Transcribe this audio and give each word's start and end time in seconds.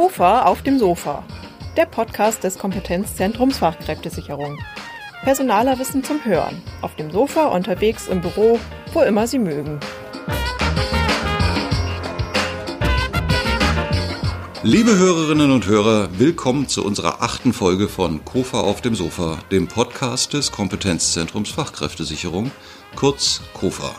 KOFA 0.00 0.44
auf 0.46 0.62
dem 0.62 0.78
Sofa, 0.78 1.24
der 1.76 1.84
Podcast 1.84 2.42
des 2.42 2.56
Kompetenzzentrums 2.56 3.58
Fachkräftesicherung. 3.58 4.58
Personaler 5.24 5.78
Wissen 5.78 6.02
zum 6.02 6.24
Hören, 6.24 6.62
auf 6.80 6.96
dem 6.96 7.10
Sofa, 7.10 7.48
unterwegs, 7.48 8.08
im 8.08 8.22
Büro, 8.22 8.58
wo 8.94 9.02
immer 9.02 9.26
Sie 9.26 9.38
mögen. 9.38 9.78
Liebe 14.62 14.96
Hörerinnen 14.96 15.50
und 15.50 15.66
Hörer, 15.66 16.08
willkommen 16.18 16.66
zu 16.66 16.82
unserer 16.82 17.20
achten 17.20 17.52
Folge 17.52 17.86
von 17.86 18.24
KOFA 18.24 18.60
auf 18.60 18.80
dem 18.80 18.94
Sofa, 18.94 19.36
dem 19.50 19.68
Podcast 19.68 20.32
des 20.32 20.50
Kompetenzzentrums 20.50 21.50
Fachkräftesicherung, 21.50 22.50
kurz 22.96 23.42
KOFA. 23.52 23.94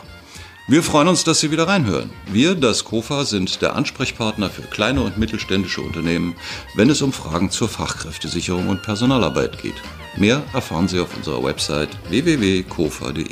Wir 0.68 0.84
freuen 0.84 1.08
uns, 1.08 1.24
dass 1.24 1.40
Sie 1.40 1.50
wieder 1.50 1.66
reinhören. 1.66 2.10
Wir, 2.30 2.54
das 2.54 2.84
KOFA, 2.84 3.24
sind 3.24 3.62
der 3.62 3.74
Ansprechpartner 3.74 4.48
für 4.48 4.62
kleine 4.62 5.02
und 5.02 5.18
mittelständische 5.18 5.80
Unternehmen, 5.80 6.36
wenn 6.76 6.88
es 6.88 7.02
um 7.02 7.12
Fragen 7.12 7.50
zur 7.50 7.68
Fachkräftesicherung 7.68 8.68
und 8.68 8.80
Personalarbeit 8.80 9.60
geht. 9.60 9.74
Mehr 10.16 10.40
erfahren 10.54 10.86
Sie 10.86 11.00
auf 11.00 11.16
unserer 11.16 11.42
Website 11.42 11.90
www.kofa.de. 12.10 13.26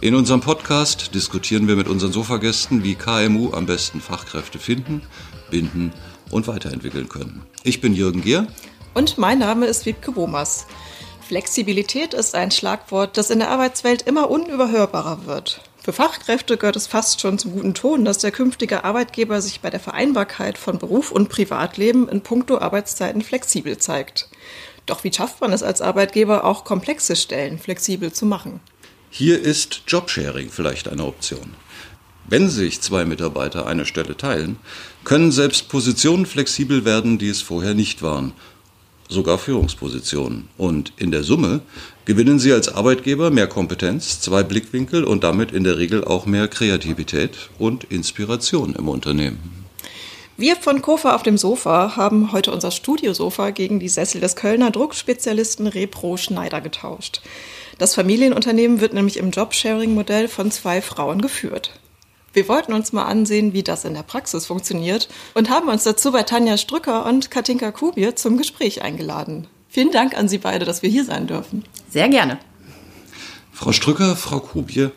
In 0.00 0.14
unserem 0.14 0.40
Podcast 0.40 1.14
diskutieren 1.14 1.68
wir 1.68 1.76
mit 1.76 1.86
unseren 1.86 2.12
Sofagästen, 2.12 2.82
wie 2.82 2.94
KMU 2.94 3.52
am 3.52 3.66
besten 3.66 4.00
Fachkräfte 4.00 4.58
finden, 4.58 5.02
binden 5.50 5.92
und 6.30 6.48
weiterentwickeln 6.48 7.10
können. 7.10 7.42
Ich 7.62 7.82
bin 7.82 7.92
Jürgen 7.94 8.22
Gier. 8.22 8.46
Und 8.94 9.18
mein 9.18 9.38
Name 9.38 9.66
ist 9.66 9.84
Wiebke 9.84 10.12
Bomas. 10.12 10.66
Flexibilität 11.28 12.14
ist 12.14 12.34
ein 12.34 12.50
Schlagwort, 12.50 13.18
das 13.18 13.28
in 13.28 13.38
der 13.38 13.50
Arbeitswelt 13.50 14.02
immer 14.02 14.30
unüberhörbarer 14.30 15.26
wird. 15.26 15.60
Für 15.84 15.92
Fachkräfte 15.92 16.56
gehört 16.58 16.76
es 16.76 16.86
fast 16.86 17.20
schon 17.20 17.40
zum 17.40 17.52
guten 17.52 17.74
Ton, 17.74 18.04
dass 18.04 18.18
der 18.18 18.30
künftige 18.30 18.84
Arbeitgeber 18.84 19.42
sich 19.42 19.60
bei 19.60 19.68
der 19.68 19.80
Vereinbarkeit 19.80 20.56
von 20.56 20.78
Beruf 20.78 21.10
und 21.10 21.28
Privatleben 21.28 22.08
in 22.08 22.20
puncto 22.20 22.58
Arbeitszeiten 22.58 23.20
flexibel 23.20 23.76
zeigt. 23.78 24.28
Doch 24.86 25.02
wie 25.02 25.12
schafft 25.12 25.40
man 25.40 25.52
es 25.52 25.64
als 25.64 25.82
Arbeitgeber 25.82 26.44
auch 26.44 26.64
komplexe 26.64 27.16
Stellen 27.16 27.58
flexibel 27.58 28.12
zu 28.12 28.26
machen? 28.26 28.60
Hier 29.10 29.40
ist 29.40 29.82
Jobsharing 29.88 30.50
vielleicht 30.50 30.88
eine 30.88 31.04
Option. 31.04 31.54
Wenn 32.28 32.48
sich 32.48 32.80
zwei 32.80 33.04
Mitarbeiter 33.04 33.66
eine 33.66 33.84
Stelle 33.84 34.16
teilen, 34.16 34.60
können 35.02 35.32
selbst 35.32 35.68
Positionen 35.68 36.26
flexibel 36.26 36.84
werden, 36.84 37.18
die 37.18 37.28
es 37.28 37.42
vorher 37.42 37.74
nicht 37.74 38.02
waren 38.02 38.34
sogar 39.12 39.38
Führungspositionen. 39.38 40.48
Und 40.56 40.92
in 40.96 41.10
der 41.10 41.22
Summe 41.22 41.60
gewinnen 42.04 42.38
Sie 42.38 42.52
als 42.52 42.74
Arbeitgeber 42.74 43.30
mehr 43.30 43.46
Kompetenz, 43.46 44.20
zwei 44.20 44.42
Blickwinkel 44.42 45.04
und 45.04 45.24
damit 45.24 45.52
in 45.52 45.64
der 45.64 45.78
Regel 45.78 46.04
auch 46.04 46.26
mehr 46.26 46.48
Kreativität 46.48 47.50
und 47.58 47.84
Inspiration 47.84 48.74
im 48.74 48.88
Unternehmen. 48.88 49.62
Wir 50.36 50.56
von 50.56 50.82
Kofa 50.82 51.14
auf 51.14 51.22
dem 51.22 51.38
Sofa 51.38 51.94
haben 51.96 52.32
heute 52.32 52.52
unser 52.52 52.70
Studiosofa 52.70 53.50
gegen 53.50 53.78
die 53.78 53.88
Sessel 53.88 54.20
des 54.20 54.34
Kölner 54.34 54.70
Druckspezialisten 54.70 55.66
Repro 55.66 56.16
Schneider 56.16 56.60
getauscht. 56.60 57.20
Das 57.78 57.94
Familienunternehmen 57.94 58.80
wird 58.80 58.94
nämlich 58.94 59.18
im 59.18 59.30
Jobsharing-Modell 59.30 60.28
von 60.28 60.50
zwei 60.50 60.82
Frauen 60.82 61.20
geführt. 61.20 61.78
Wir 62.32 62.48
wollten 62.48 62.72
uns 62.72 62.92
mal 62.92 63.04
ansehen, 63.04 63.52
wie 63.52 63.62
das 63.62 63.84
in 63.84 63.92
der 63.94 64.02
Praxis 64.02 64.46
funktioniert 64.46 65.08
und 65.34 65.50
haben 65.50 65.68
uns 65.68 65.84
dazu 65.84 66.12
bei 66.12 66.22
Tanja 66.22 66.56
Strücker 66.56 67.04
und 67.04 67.30
Katinka 67.30 67.70
Kubier 67.70 68.16
zum 68.16 68.38
Gespräch 68.38 68.82
eingeladen. 68.82 69.46
Vielen 69.72 69.90
Dank 69.90 70.14
an 70.14 70.28
Sie 70.28 70.36
beide, 70.36 70.66
dass 70.66 70.82
wir 70.82 70.90
hier 70.90 71.06
sein 71.06 71.26
dürfen. 71.26 71.64
Sehr 71.88 72.10
gerne. 72.10 72.38
Frau 73.52 73.72
Strücker, 73.72 74.16
Frau 74.16 74.38
Kubier, 74.38 74.92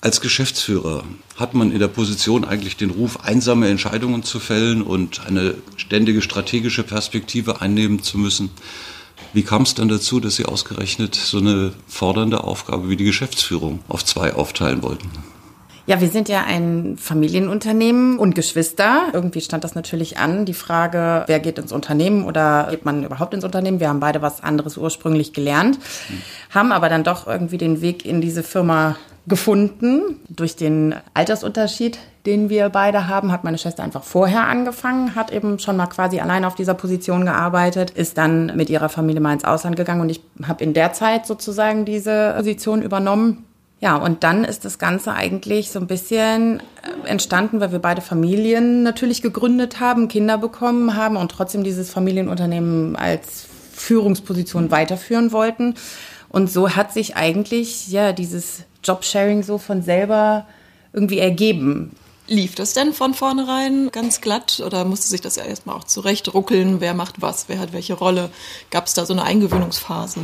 als 0.00 0.20
Geschäftsführer 0.20 1.02
hat 1.34 1.54
man 1.54 1.72
in 1.72 1.80
der 1.80 1.88
Position 1.88 2.44
eigentlich 2.44 2.76
den 2.76 2.90
Ruf, 2.90 3.18
einsame 3.24 3.66
Entscheidungen 3.66 4.22
zu 4.22 4.38
fällen 4.38 4.82
und 4.82 5.26
eine 5.26 5.56
ständige 5.74 6.22
strategische 6.22 6.84
Perspektive 6.84 7.60
einnehmen 7.62 8.00
zu 8.04 8.16
müssen. 8.16 8.50
Wie 9.32 9.42
kam 9.42 9.62
es 9.62 9.74
dann 9.74 9.88
dazu, 9.88 10.20
dass 10.20 10.36
Sie 10.36 10.46
ausgerechnet 10.46 11.16
so 11.16 11.38
eine 11.38 11.72
fordernde 11.88 12.44
Aufgabe 12.44 12.88
wie 12.88 12.96
die 12.96 13.04
Geschäftsführung 13.04 13.80
auf 13.88 14.04
zwei 14.04 14.34
aufteilen 14.34 14.84
wollten? 14.84 15.10
Ja, 15.84 16.00
wir 16.00 16.08
sind 16.08 16.28
ja 16.28 16.44
ein 16.44 16.96
Familienunternehmen 16.96 18.16
und 18.16 18.36
Geschwister. 18.36 19.08
Irgendwie 19.12 19.40
stand 19.40 19.64
das 19.64 19.74
natürlich 19.74 20.16
an, 20.16 20.44
die 20.44 20.54
Frage, 20.54 21.24
wer 21.26 21.40
geht 21.40 21.58
ins 21.58 21.72
Unternehmen 21.72 22.24
oder 22.24 22.68
geht 22.70 22.84
man 22.84 23.02
überhaupt 23.02 23.34
ins 23.34 23.44
Unternehmen? 23.44 23.80
Wir 23.80 23.88
haben 23.88 23.98
beide 23.98 24.22
was 24.22 24.44
anderes 24.44 24.76
ursprünglich 24.76 25.32
gelernt, 25.32 25.80
haben 26.50 26.70
aber 26.70 26.88
dann 26.88 27.02
doch 27.02 27.26
irgendwie 27.26 27.58
den 27.58 27.80
Weg 27.80 28.06
in 28.06 28.20
diese 28.20 28.44
Firma 28.44 28.94
gefunden. 29.26 30.20
Durch 30.28 30.54
den 30.54 30.94
Altersunterschied, 31.14 31.98
den 32.26 32.48
wir 32.48 32.68
beide 32.68 33.08
haben, 33.08 33.32
hat 33.32 33.42
meine 33.42 33.58
Schwester 33.58 33.82
einfach 33.82 34.04
vorher 34.04 34.46
angefangen, 34.46 35.16
hat 35.16 35.32
eben 35.32 35.58
schon 35.58 35.76
mal 35.76 35.86
quasi 35.88 36.20
allein 36.20 36.44
auf 36.44 36.54
dieser 36.54 36.74
Position 36.74 37.24
gearbeitet, 37.24 37.90
ist 37.90 38.18
dann 38.18 38.56
mit 38.56 38.70
ihrer 38.70 38.88
Familie 38.88 39.20
mal 39.20 39.32
ins 39.32 39.44
Ausland 39.44 39.74
gegangen 39.74 40.00
und 40.00 40.10
ich 40.10 40.22
habe 40.46 40.62
in 40.62 40.74
der 40.74 40.92
Zeit 40.92 41.26
sozusagen 41.26 41.84
diese 41.84 42.34
Position 42.36 42.82
übernommen 42.82 43.46
ja, 43.82 43.96
und 43.96 44.22
dann 44.22 44.44
ist 44.44 44.64
das 44.64 44.78
Ganze 44.78 45.12
eigentlich 45.12 45.72
so 45.72 45.80
ein 45.80 45.88
bisschen 45.88 46.60
äh, 46.60 47.08
entstanden, 47.08 47.58
weil 47.58 47.72
wir 47.72 47.80
beide 47.80 48.00
Familien 48.00 48.84
natürlich 48.84 49.22
gegründet 49.22 49.80
haben, 49.80 50.06
Kinder 50.06 50.38
bekommen 50.38 50.94
haben 50.94 51.16
und 51.16 51.32
trotzdem 51.32 51.64
dieses 51.64 51.90
Familienunternehmen 51.90 52.94
als 52.94 53.46
Führungsposition 53.72 54.70
weiterführen 54.70 55.32
wollten. 55.32 55.74
Und 56.28 56.48
so 56.48 56.76
hat 56.76 56.92
sich 56.92 57.16
eigentlich 57.16 57.88
ja 57.88 58.12
dieses 58.12 58.62
Jobsharing 58.84 59.42
so 59.42 59.58
von 59.58 59.82
selber 59.82 60.46
irgendwie 60.92 61.18
ergeben. 61.18 61.96
Lief 62.28 62.54
das 62.54 62.74
denn 62.74 62.92
von 62.92 63.14
vornherein 63.14 63.90
ganz 63.90 64.20
glatt 64.20 64.62
oder 64.64 64.84
musste 64.84 65.08
sich 65.08 65.22
das 65.22 65.34
ja 65.34 65.44
erstmal 65.44 65.74
auch 65.74 65.84
zurechtruckeln? 65.84 66.80
Wer 66.80 66.94
macht 66.94 67.20
was? 67.20 67.48
Wer 67.48 67.58
hat 67.58 67.72
welche 67.72 67.94
Rolle? 67.94 68.30
Gab 68.70 68.86
es 68.86 68.94
da 68.94 69.04
so 69.04 69.12
eine 69.12 69.24
Eingewöhnungsphase? 69.24 70.20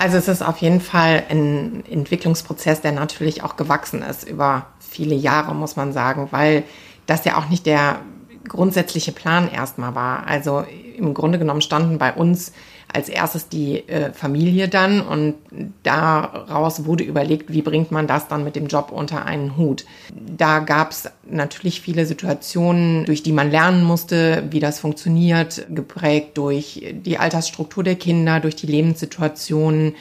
Also 0.00 0.16
es 0.16 0.28
ist 0.28 0.40
auf 0.40 0.56
jeden 0.56 0.80
Fall 0.80 1.24
ein 1.28 1.84
Entwicklungsprozess, 1.84 2.80
der 2.80 2.92
natürlich 2.92 3.44
auch 3.44 3.56
gewachsen 3.56 4.00
ist 4.00 4.26
über 4.26 4.68
viele 4.78 5.14
Jahre, 5.14 5.54
muss 5.54 5.76
man 5.76 5.92
sagen, 5.92 6.28
weil 6.30 6.62
das 7.04 7.26
ja 7.26 7.36
auch 7.36 7.50
nicht 7.50 7.66
der 7.66 8.00
grundsätzliche 8.48 9.12
Plan 9.12 9.50
erstmal 9.52 9.94
war. 9.94 10.26
Also 10.26 10.64
im 10.96 11.12
Grunde 11.12 11.38
genommen 11.38 11.60
standen 11.60 11.98
bei 11.98 12.14
uns 12.14 12.54
als 12.92 13.08
erstes 13.08 13.48
die 13.48 13.88
äh, 13.88 14.12
Familie 14.12 14.68
dann 14.68 15.00
und 15.00 15.34
daraus 15.82 16.84
wurde 16.84 17.04
überlegt, 17.04 17.52
wie 17.52 17.62
bringt 17.62 17.90
man 17.90 18.06
das 18.06 18.28
dann 18.28 18.44
mit 18.44 18.56
dem 18.56 18.66
Job 18.66 18.90
unter 18.92 19.24
einen 19.26 19.56
Hut. 19.56 19.84
Da 20.14 20.60
gab 20.60 20.90
es 20.90 21.10
natürlich 21.28 21.80
viele 21.80 22.06
Situationen, 22.06 23.04
durch 23.04 23.22
die 23.22 23.32
man 23.32 23.50
lernen 23.50 23.84
musste, 23.84 24.44
wie 24.50 24.60
das 24.60 24.80
funktioniert, 24.80 25.66
geprägt 25.70 26.36
durch 26.38 26.92
die 26.92 27.18
Altersstruktur 27.18 27.84
der 27.84 27.96
Kinder, 27.96 28.40
durch 28.40 28.56
die 28.56 28.66
Lebenssituationen. 28.66 29.94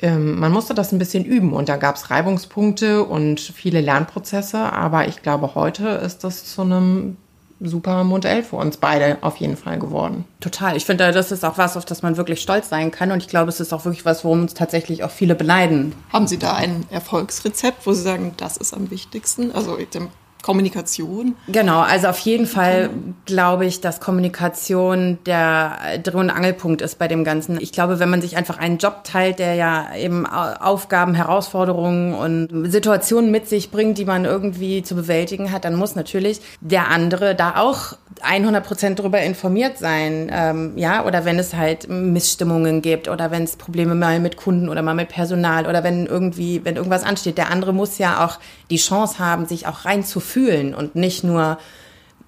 Ähm, 0.00 0.38
man 0.38 0.52
musste 0.52 0.74
das 0.74 0.92
ein 0.92 0.98
bisschen 0.98 1.24
üben 1.24 1.52
und 1.52 1.68
da 1.68 1.76
gab 1.76 1.96
es 1.96 2.10
Reibungspunkte 2.10 3.04
und 3.04 3.40
viele 3.40 3.80
Lernprozesse, 3.80 4.58
aber 4.58 5.06
ich 5.08 5.22
glaube, 5.22 5.54
heute 5.54 5.88
ist 5.88 6.24
das 6.24 6.44
zu 6.44 6.62
einem 6.62 7.16
super 7.64 8.04
Modell 8.04 8.42
für 8.42 8.56
uns 8.56 8.76
beide 8.76 9.18
auf 9.20 9.36
jeden 9.36 9.56
Fall 9.56 9.78
geworden. 9.78 10.24
Total. 10.40 10.76
Ich 10.76 10.84
finde, 10.84 11.12
das 11.12 11.32
ist 11.32 11.44
auch 11.44 11.58
was, 11.58 11.76
auf 11.76 11.84
das 11.84 12.02
man 12.02 12.16
wirklich 12.16 12.40
stolz 12.40 12.68
sein 12.68 12.90
kann. 12.90 13.12
Und 13.12 13.22
ich 13.22 13.28
glaube, 13.28 13.48
es 13.48 13.60
ist 13.60 13.72
auch 13.72 13.84
wirklich 13.84 14.04
was, 14.04 14.24
worum 14.24 14.42
uns 14.42 14.54
tatsächlich 14.54 15.04
auch 15.04 15.10
viele 15.10 15.34
beneiden. 15.34 15.94
Haben 16.12 16.26
Sie 16.26 16.38
da 16.38 16.54
ein 16.54 16.86
Erfolgsrezept, 16.90 17.86
wo 17.86 17.92
Sie 17.92 18.02
sagen, 18.02 18.32
das 18.36 18.56
ist 18.56 18.74
am 18.74 18.90
wichtigsten? 18.90 19.52
Also 19.52 19.76
dem 19.76 20.08
Kommunikation? 20.42 21.36
Genau, 21.46 21.80
also 21.80 22.08
auf 22.08 22.18
jeden 22.18 22.46
Fall 22.46 22.90
glaube 23.26 23.64
ich, 23.64 23.80
dass 23.80 24.00
Kommunikation 24.00 25.18
der 25.24 25.78
Dreh- 26.02 26.18
und 26.18 26.30
Angelpunkt 26.30 26.82
ist 26.82 26.98
bei 26.98 27.06
dem 27.06 27.22
Ganzen. 27.22 27.60
Ich 27.60 27.72
glaube, 27.72 28.00
wenn 28.00 28.10
man 28.10 28.20
sich 28.20 28.36
einfach 28.36 28.58
einen 28.58 28.78
Job 28.78 29.04
teilt, 29.04 29.38
der 29.38 29.54
ja 29.54 29.94
eben 29.96 30.26
Aufgaben, 30.26 31.14
Herausforderungen 31.14 32.14
und 32.14 32.70
Situationen 32.70 33.30
mit 33.30 33.48
sich 33.48 33.70
bringt, 33.70 33.98
die 33.98 34.04
man 34.04 34.24
irgendwie 34.24 34.82
zu 34.82 34.96
bewältigen 34.96 35.52
hat, 35.52 35.64
dann 35.64 35.76
muss 35.76 35.94
natürlich 35.94 36.40
der 36.60 36.88
andere 36.88 37.34
da 37.36 37.56
auch 37.56 37.96
100 38.20 38.64
Prozent 38.64 38.98
darüber 38.98 39.20
informiert 39.20 39.78
sein. 39.78 40.28
Ähm, 40.32 40.72
ja, 40.76 41.04
oder 41.06 41.24
wenn 41.24 41.38
es 41.38 41.54
halt 41.54 41.88
Missstimmungen 41.88 42.82
gibt 42.82 43.08
oder 43.08 43.30
wenn 43.30 43.44
es 43.44 43.56
Probleme 43.56 43.94
mal 43.94 44.20
mit 44.20 44.36
Kunden 44.36 44.68
oder 44.68 44.82
mal 44.82 44.94
mit 44.94 45.08
Personal 45.08 45.66
oder 45.66 45.82
wenn 45.82 46.06
irgendwie, 46.06 46.64
wenn 46.64 46.76
irgendwas 46.76 47.04
ansteht. 47.04 47.38
Der 47.38 47.50
andere 47.50 47.72
muss 47.72 47.98
ja 47.98 48.24
auch 48.24 48.38
die 48.70 48.76
Chance 48.76 49.18
haben, 49.18 49.46
sich 49.46 49.66
auch 49.66 49.84
reinzuführen 49.84 50.31
fühlen 50.32 50.74
und 50.74 50.94
nicht 50.94 51.24
nur 51.24 51.58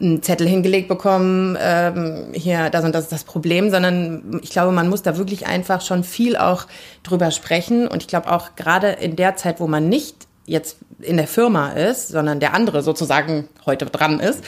einen 0.00 0.22
Zettel 0.22 0.48
hingelegt 0.48 0.88
bekommen, 0.88 1.56
ähm, 1.60 2.26
hier, 2.32 2.70
das 2.70 2.84
und 2.84 2.94
das 2.94 3.04
ist 3.04 3.12
das 3.12 3.24
Problem, 3.24 3.70
sondern 3.70 4.40
ich 4.42 4.50
glaube, 4.50 4.72
man 4.72 4.88
muss 4.88 5.02
da 5.02 5.16
wirklich 5.16 5.46
einfach 5.46 5.80
schon 5.80 6.04
viel 6.04 6.36
auch 6.36 6.66
drüber 7.02 7.30
sprechen. 7.30 7.86
Und 7.86 8.02
ich 8.02 8.08
glaube 8.08 8.30
auch 8.30 8.56
gerade 8.56 8.88
in 8.88 9.16
der 9.16 9.36
Zeit, 9.36 9.60
wo 9.60 9.66
man 9.66 9.88
nicht 9.88 10.26
jetzt 10.46 10.78
in 11.00 11.16
der 11.16 11.28
Firma 11.28 11.70
ist, 11.72 12.08
sondern 12.08 12.40
der 12.40 12.54
andere 12.54 12.82
sozusagen 12.82 13.48
heute 13.66 13.86
dran 13.86 14.20
ist, 14.20 14.44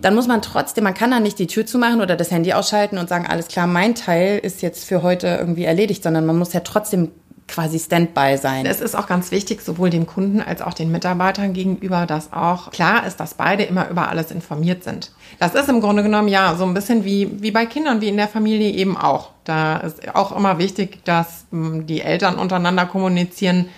dann 0.00 0.14
muss 0.14 0.26
man 0.26 0.40
trotzdem, 0.40 0.84
man 0.84 0.94
kann 0.94 1.10
da 1.10 1.20
nicht 1.20 1.38
die 1.38 1.46
Tür 1.46 1.66
zumachen 1.66 2.00
oder 2.00 2.16
das 2.16 2.30
Handy 2.30 2.52
ausschalten 2.52 2.96
und 2.96 3.08
sagen, 3.08 3.26
alles 3.26 3.48
klar, 3.48 3.66
mein 3.66 3.94
Teil 3.94 4.38
ist 4.38 4.62
jetzt 4.62 4.84
für 4.84 5.02
heute 5.02 5.26
irgendwie 5.26 5.64
erledigt, 5.64 6.02
sondern 6.02 6.24
man 6.26 6.38
muss 6.38 6.52
ja 6.52 6.60
trotzdem 6.60 7.10
quasi 7.50 7.78
Standby 7.78 8.38
sein. 8.38 8.64
Es 8.64 8.80
ist 8.80 8.94
auch 8.94 9.06
ganz 9.06 9.30
wichtig, 9.30 9.60
sowohl 9.60 9.90
dem 9.90 10.06
Kunden 10.06 10.40
als 10.40 10.62
auch 10.62 10.72
den 10.72 10.90
Mitarbeitern 10.90 11.52
gegenüber, 11.52 12.06
dass 12.06 12.32
auch 12.32 12.70
klar 12.70 13.06
ist, 13.06 13.20
dass 13.20 13.34
beide 13.34 13.64
immer 13.64 13.88
über 13.88 14.08
alles 14.08 14.30
informiert 14.30 14.84
sind. 14.84 15.12
Das 15.38 15.54
ist 15.54 15.68
im 15.68 15.80
Grunde 15.80 16.02
genommen 16.02 16.28
ja 16.28 16.54
so 16.54 16.64
ein 16.64 16.74
bisschen 16.74 17.04
wie, 17.04 17.42
wie 17.42 17.50
bei 17.50 17.66
Kindern, 17.66 18.00
wie 18.00 18.08
in 18.08 18.16
der 18.16 18.28
Familie 18.28 18.70
eben 18.70 18.96
auch. 18.96 19.30
Da 19.44 19.78
ist 19.78 20.14
auch 20.14 20.36
immer 20.36 20.58
wichtig, 20.58 21.04
dass 21.04 21.44
hm, 21.50 21.86
die 21.86 22.00
Eltern 22.00 22.36
untereinander 22.36 22.86
kommunizieren 22.86 23.68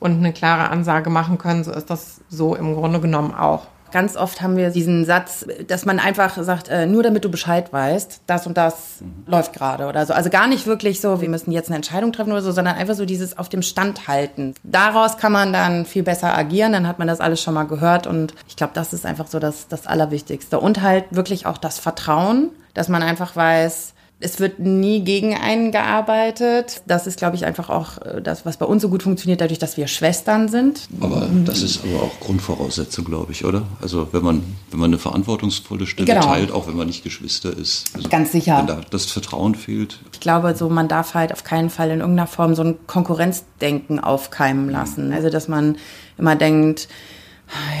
und 0.00 0.18
eine 0.18 0.32
klare 0.32 0.70
Ansage 0.70 1.10
machen 1.10 1.38
können. 1.38 1.64
So 1.64 1.72
ist 1.72 1.90
das 1.90 2.20
so 2.28 2.54
im 2.54 2.74
Grunde 2.74 3.00
genommen 3.00 3.34
auch. 3.34 3.66
Ganz 3.90 4.16
oft 4.16 4.42
haben 4.42 4.56
wir 4.56 4.70
diesen 4.70 5.04
Satz, 5.04 5.46
dass 5.66 5.84
man 5.84 5.98
einfach 5.98 6.36
sagt, 6.42 6.68
äh, 6.68 6.86
nur 6.86 7.02
damit 7.02 7.24
du 7.24 7.30
Bescheid 7.30 7.72
weißt, 7.72 8.22
das 8.26 8.46
und 8.46 8.56
das 8.56 9.00
mhm. 9.00 9.24
läuft 9.26 9.52
gerade 9.52 9.86
oder 9.86 10.04
so. 10.06 10.12
Also 10.12 10.30
gar 10.30 10.46
nicht 10.46 10.66
wirklich 10.66 11.00
so, 11.00 11.20
wir 11.20 11.28
müssen 11.28 11.52
jetzt 11.52 11.68
eine 11.68 11.76
Entscheidung 11.76 12.12
treffen 12.12 12.32
oder 12.32 12.42
so, 12.42 12.52
sondern 12.52 12.76
einfach 12.76 12.94
so 12.94 13.04
dieses 13.04 13.38
auf 13.38 13.48
dem 13.48 13.62
Stand 13.62 14.08
halten. 14.08 14.54
Daraus 14.62 15.16
kann 15.16 15.32
man 15.32 15.52
dann 15.52 15.86
viel 15.86 16.02
besser 16.02 16.36
agieren, 16.36 16.72
dann 16.72 16.86
hat 16.86 16.98
man 16.98 17.08
das 17.08 17.20
alles 17.20 17.42
schon 17.42 17.54
mal 17.54 17.64
gehört 17.64 18.06
und 18.06 18.34
ich 18.46 18.56
glaube, 18.56 18.72
das 18.74 18.92
ist 18.92 19.06
einfach 19.06 19.26
so 19.26 19.38
das, 19.38 19.68
das 19.68 19.86
Allerwichtigste. 19.86 20.60
Und 20.60 20.82
halt 20.82 21.04
wirklich 21.10 21.46
auch 21.46 21.58
das 21.58 21.78
Vertrauen, 21.78 22.50
dass 22.74 22.88
man 22.88 23.02
einfach 23.02 23.34
weiß, 23.34 23.94
es 24.20 24.40
wird 24.40 24.58
nie 24.58 25.04
gegen 25.04 25.34
einen 25.34 25.70
gearbeitet. 25.70 26.82
Das 26.86 27.06
ist, 27.06 27.18
glaube 27.18 27.36
ich, 27.36 27.44
einfach 27.44 27.70
auch 27.70 27.98
äh, 27.98 28.20
das, 28.20 28.44
was 28.44 28.56
bei 28.56 28.66
uns 28.66 28.82
so 28.82 28.88
gut 28.88 29.04
funktioniert, 29.04 29.40
dadurch, 29.40 29.60
dass 29.60 29.76
wir 29.76 29.86
Schwestern 29.86 30.48
sind. 30.48 30.88
Aber 31.00 31.28
das 31.44 31.62
ist 31.62 31.84
aber 31.84 32.02
auch 32.02 32.20
Grundvoraussetzung, 32.20 33.04
glaube 33.04 33.30
ich, 33.30 33.44
oder? 33.44 33.62
Also 33.80 34.08
wenn 34.12 34.24
man, 34.24 34.42
wenn 34.70 34.80
man 34.80 34.90
eine 34.90 34.98
verantwortungsvolle 34.98 35.86
Stelle 35.86 36.06
genau. 36.06 36.26
teilt, 36.26 36.50
auch 36.50 36.66
wenn 36.66 36.76
man 36.76 36.88
nicht 36.88 37.04
Geschwister 37.04 37.56
ist. 37.56 37.94
Also 37.94 38.08
Ganz 38.08 38.32
sicher. 38.32 38.58
Wenn 38.58 38.66
da 38.66 38.80
das 38.90 39.06
Vertrauen 39.06 39.54
fehlt. 39.54 40.00
Ich 40.12 40.20
glaube, 40.20 40.56
so 40.56 40.68
man 40.68 40.88
darf 40.88 41.14
halt 41.14 41.32
auf 41.32 41.44
keinen 41.44 41.70
Fall 41.70 41.90
in 41.90 42.00
irgendeiner 42.00 42.26
Form 42.26 42.56
so 42.56 42.62
ein 42.62 42.76
Konkurrenzdenken 42.88 44.00
aufkeimen 44.00 44.68
lassen. 44.68 45.12
Also 45.12 45.30
dass 45.30 45.46
man 45.46 45.76
immer 46.18 46.34
denkt, 46.34 46.88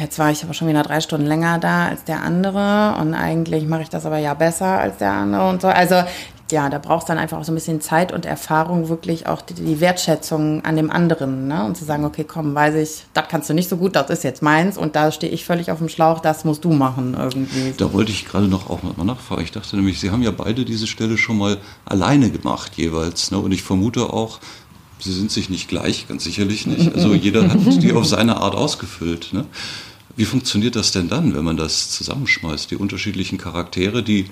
Jetzt 0.00 0.18
war 0.18 0.30
ich 0.30 0.42
aber 0.44 0.54
schon 0.54 0.68
wieder 0.68 0.82
drei 0.82 1.00
Stunden 1.00 1.26
länger 1.26 1.58
da 1.58 1.86
als 1.86 2.04
der 2.04 2.22
andere 2.22 2.96
und 3.00 3.14
eigentlich 3.14 3.66
mache 3.66 3.82
ich 3.82 3.90
das 3.90 4.06
aber 4.06 4.18
ja 4.18 4.34
besser 4.34 4.78
als 4.78 4.96
der 4.98 5.12
andere 5.12 5.48
und 5.48 5.60
so. 5.60 5.68
Also 5.68 6.02
ja, 6.50 6.70
da 6.70 6.78
brauchst 6.78 7.08
dann 7.08 7.18
einfach 7.18 7.38
auch 7.38 7.44
so 7.44 7.52
ein 7.52 7.54
bisschen 7.54 7.80
Zeit 7.80 8.12
und 8.12 8.24
Erfahrung, 8.24 8.88
wirklich 8.88 9.26
auch 9.26 9.42
die, 9.42 9.54
die 9.54 9.80
Wertschätzung 9.80 10.64
an 10.64 10.76
dem 10.76 10.90
anderen, 10.90 11.46
ne? 11.46 11.64
Und 11.64 11.76
zu 11.76 11.84
sagen, 11.84 12.04
okay, 12.04 12.24
komm, 12.24 12.54
weiß 12.54 12.76
ich, 12.76 13.04
das 13.12 13.28
kannst 13.28 13.50
du 13.50 13.54
nicht 13.54 13.68
so 13.68 13.76
gut, 13.76 13.96
das 13.96 14.08
ist 14.10 14.24
jetzt 14.24 14.42
meins 14.42 14.78
und 14.78 14.96
da 14.96 15.12
stehe 15.12 15.32
ich 15.32 15.44
völlig 15.44 15.70
auf 15.70 15.78
dem 15.78 15.88
Schlauch, 15.88 16.20
das 16.20 16.44
musst 16.44 16.64
du 16.64 16.72
machen 16.72 17.14
irgendwie. 17.18 17.74
Da 17.76 17.92
wollte 17.92 18.12
ich 18.12 18.24
gerade 18.24 18.48
noch 18.48 18.70
auch 18.70 18.80
mal 18.82 19.04
nachfragen. 19.04 19.42
Ich 19.42 19.52
dachte 19.52 19.76
nämlich, 19.76 20.00
Sie 20.00 20.10
haben 20.10 20.22
ja 20.22 20.30
beide 20.30 20.64
diese 20.64 20.86
Stelle 20.86 21.18
schon 21.18 21.36
mal 21.36 21.58
alleine 21.84 22.30
gemacht 22.30 22.72
jeweils, 22.76 23.30
ne? 23.30 23.38
Und 23.38 23.52
ich 23.52 23.62
vermute 23.62 24.12
auch, 24.12 24.40
sie 25.00 25.12
sind 25.12 25.30
sich 25.30 25.48
nicht 25.50 25.68
gleich, 25.68 26.08
ganz 26.08 26.24
sicherlich 26.24 26.66
nicht. 26.66 26.94
Also 26.94 27.14
jeder 27.14 27.48
hat 27.48 27.58
die 27.82 27.92
auf 27.92 28.06
seine 28.06 28.38
Art 28.38 28.54
ausgefüllt. 28.54 29.32
Ne? 29.32 29.46
Wie 30.16 30.24
funktioniert 30.24 30.76
das 30.76 30.92
denn 30.92 31.08
dann, 31.08 31.34
wenn 31.34 31.44
man 31.44 31.56
das 31.56 31.90
zusammenschmeißt? 31.90 32.70
Die 32.70 32.76
unterschiedlichen 32.76 33.38
Charaktere, 33.38 34.02
die 34.02 34.26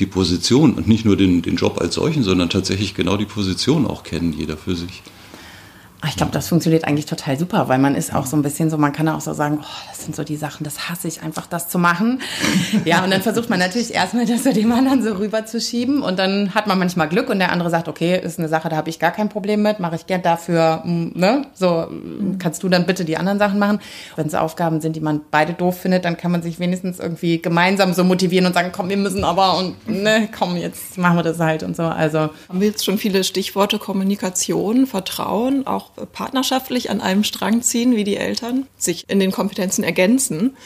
die 0.00 0.06
Position 0.06 0.74
und 0.74 0.88
nicht 0.88 1.04
nur 1.04 1.16
den, 1.16 1.42
den 1.42 1.56
Job 1.56 1.80
als 1.80 1.94
solchen, 1.94 2.22
sondern 2.22 2.48
tatsächlich 2.48 2.94
genau 2.94 3.16
die 3.16 3.26
Position 3.26 3.86
auch 3.86 4.02
kennen, 4.02 4.32
jeder 4.32 4.56
für 4.56 4.74
sich. 4.74 5.02
Ah, 6.02 6.06
ich 6.08 6.16
glaube, 6.16 6.32
das 6.32 6.48
funktioniert 6.48 6.84
eigentlich 6.86 7.04
total 7.04 7.38
super, 7.38 7.68
weil 7.68 7.78
man 7.78 7.94
ist 7.94 8.14
auch 8.14 8.24
so 8.24 8.34
ein 8.34 8.40
bisschen 8.40 8.70
so, 8.70 8.78
man 8.78 8.92
kann 8.92 9.06
auch 9.08 9.20
so 9.20 9.34
sagen, 9.34 9.58
oh, 9.60 9.88
das 9.90 10.02
sind 10.04 10.16
so 10.16 10.24
die 10.24 10.36
Sachen, 10.36 10.64
das 10.64 10.88
hasse 10.88 11.06
ich 11.08 11.22
einfach, 11.22 11.46
das 11.46 11.68
zu 11.68 11.78
machen. 11.78 12.20
Ja, 12.84 13.04
und 13.04 13.10
dann 13.10 13.20
versucht 13.20 13.50
man 13.50 13.58
natürlich 13.58 13.92
erstmal, 13.92 14.26
das 14.26 14.44
zu 14.44 14.52
dem 14.52 14.72
anderen 14.72 15.02
so 15.02 15.12
rüberzuschieben 15.12 16.02
und 16.02 16.18
dann 16.18 16.54
hat 16.54 16.66
man 16.66 16.78
manchmal 16.78 17.08
Glück 17.08 17.28
und 17.28 17.38
der 17.38 17.52
andere 17.52 17.68
sagt, 17.68 17.88
okay, 17.88 18.18
ist 18.18 18.38
eine 18.38 18.48
Sache, 18.48 18.68
da 18.68 18.76
habe 18.76 18.88
ich 18.88 18.98
gar 18.98 19.10
kein 19.10 19.28
Problem 19.28 19.62
mit, 19.62 19.80
mache 19.80 19.96
ich 19.96 20.06
gern 20.06 20.22
dafür, 20.22 20.82
ne, 20.84 21.46
so 21.52 21.88
kannst 22.38 22.62
du 22.62 22.68
dann 22.68 22.86
bitte 22.86 23.04
die 23.04 23.16
anderen 23.16 23.38
Sachen 23.38 23.58
machen. 23.58 23.80
Wenn 24.16 24.26
es 24.26 24.34
Aufgaben 24.34 24.80
sind, 24.80 24.96
die 24.96 25.00
man 25.00 25.20
beide 25.30 25.52
doof 25.52 25.80
findet, 25.80 26.04
dann 26.04 26.16
kann 26.16 26.30
man 26.32 26.42
sich 26.42 26.58
wenigstens 26.58 26.98
irgendwie 26.98 27.42
gemeinsam 27.42 27.92
so 27.92 28.04
motivieren 28.04 28.46
und 28.46 28.54
sagen, 28.54 28.70
komm, 28.72 28.88
wir 28.88 28.96
müssen 28.96 29.24
aber 29.24 29.58
und 29.58 29.88
ne, 29.88 30.28
komm, 30.36 30.56
jetzt 30.56 30.96
machen 30.96 31.16
wir 31.16 31.22
das 31.22 31.38
halt 31.38 31.62
und 31.62 31.76
so. 31.76 31.82
Also 31.82 32.18
haben 32.48 32.60
wir 32.60 32.68
jetzt 32.68 32.84
schon 32.84 32.98
viele 32.98 33.24
Stichworte 33.24 33.78
Kommunikation, 33.78 34.86
Vertrauen, 34.86 35.66
auch 35.66 35.89
partnerschaftlich 36.06 36.90
an 36.90 37.00
einem 37.00 37.24
Strang 37.24 37.62
ziehen, 37.62 37.96
wie 37.96 38.04
die 38.04 38.16
Eltern, 38.16 38.66
sich 38.76 39.08
in 39.08 39.20
den 39.20 39.32
Kompetenzen 39.32 39.84
ergänzen. 39.84 40.56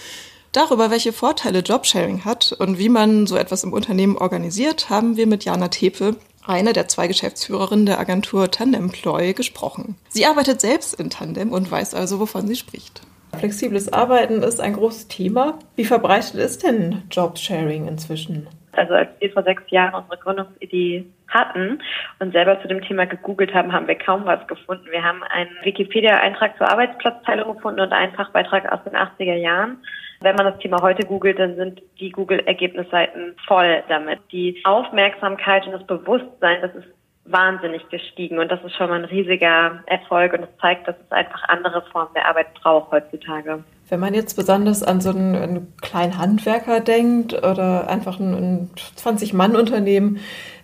Darüber, 0.52 0.90
welche 0.90 1.12
Vorteile 1.12 1.60
Jobsharing 1.60 2.24
hat 2.24 2.52
und 2.52 2.78
wie 2.78 2.88
man 2.88 3.26
so 3.26 3.36
etwas 3.36 3.64
im 3.64 3.72
Unternehmen 3.72 4.16
organisiert, 4.16 4.88
haben 4.88 5.16
wir 5.16 5.26
mit 5.26 5.44
Jana 5.44 5.68
Tepe, 5.68 6.16
eine 6.46 6.72
der 6.72 6.88
zwei 6.88 7.08
Geschäftsführerinnen 7.08 7.86
der 7.86 7.98
Agentur 7.98 8.50
Tandemploy, 8.50 9.32
gesprochen. 9.32 9.96
Sie 10.10 10.26
arbeitet 10.26 10.60
selbst 10.60 10.94
in 10.94 11.10
Tandem 11.10 11.50
und 11.52 11.70
weiß 11.70 11.94
also, 11.94 12.20
wovon 12.20 12.46
sie 12.46 12.56
spricht. 12.56 13.02
Flexibles 13.36 13.92
Arbeiten 13.92 14.42
ist 14.42 14.60
ein 14.60 14.74
großes 14.74 15.08
Thema. 15.08 15.58
Wie 15.74 15.84
verbreitet 15.84 16.36
ist 16.36 16.62
denn 16.62 17.02
Jobsharing 17.10 17.88
inzwischen? 17.88 18.46
Also 18.78 18.94
als 18.94 19.08
wir 19.18 19.32
vor 19.32 19.42
sechs 19.42 19.62
Jahren 19.70 19.94
unsere 19.94 20.18
Gründungsidee 20.18 21.06
hatten 21.28 21.82
und 22.18 22.32
selber 22.32 22.60
zu 22.60 22.68
dem 22.68 22.82
Thema 22.82 23.06
gegoogelt 23.06 23.54
haben, 23.54 23.72
haben 23.72 23.88
wir 23.88 23.96
kaum 23.96 24.24
was 24.24 24.46
gefunden. 24.46 24.86
Wir 24.90 25.02
haben 25.02 25.22
einen 25.24 25.50
Wikipedia-Eintrag 25.62 26.56
zur 26.58 26.70
Arbeitsplatzteilung 26.70 27.54
gefunden 27.56 27.80
und 27.80 27.92
einen 27.92 28.14
Fachbeitrag 28.14 28.70
aus 28.72 28.84
den 28.84 28.94
80er 28.94 29.34
Jahren. 29.34 29.78
Wenn 30.20 30.36
man 30.36 30.46
das 30.46 30.58
Thema 30.58 30.80
heute 30.80 31.06
googelt, 31.06 31.38
dann 31.38 31.56
sind 31.56 31.82
die 31.98 32.10
Google-Ergebnisseiten 32.10 33.34
voll 33.46 33.82
damit. 33.88 34.20
Die 34.32 34.60
Aufmerksamkeit 34.64 35.66
und 35.66 35.72
das 35.72 35.86
Bewusstsein, 35.86 36.62
das 36.62 36.74
ist 36.74 36.88
wahnsinnig 37.26 37.88
gestiegen 37.88 38.38
und 38.38 38.50
das 38.50 38.62
ist 38.62 38.76
schon 38.76 38.90
mal 38.90 38.98
ein 38.98 39.06
riesiger 39.06 39.82
Erfolg 39.86 40.34
und 40.34 40.44
es 40.44 40.58
zeigt, 40.60 40.86
dass 40.86 40.96
es 40.98 41.10
einfach 41.10 41.42
andere 41.48 41.82
Formen 41.90 42.12
der 42.14 42.28
Arbeit 42.28 42.52
braucht 42.54 42.92
heutzutage. 42.92 43.64
Wenn 43.88 44.00
man 44.00 44.14
jetzt 44.14 44.34
besonders 44.34 44.82
an 44.82 45.00
so 45.00 45.10
einen, 45.10 45.34
einen 45.34 45.72
kleinen 45.80 46.18
Handwerker 46.18 46.80
denkt 46.80 47.34
oder 47.34 47.88
einfach 47.88 48.18
ein, 48.18 48.34
ein 48.34 48.70
20-Mann-Unternehmen, 48.96 50.18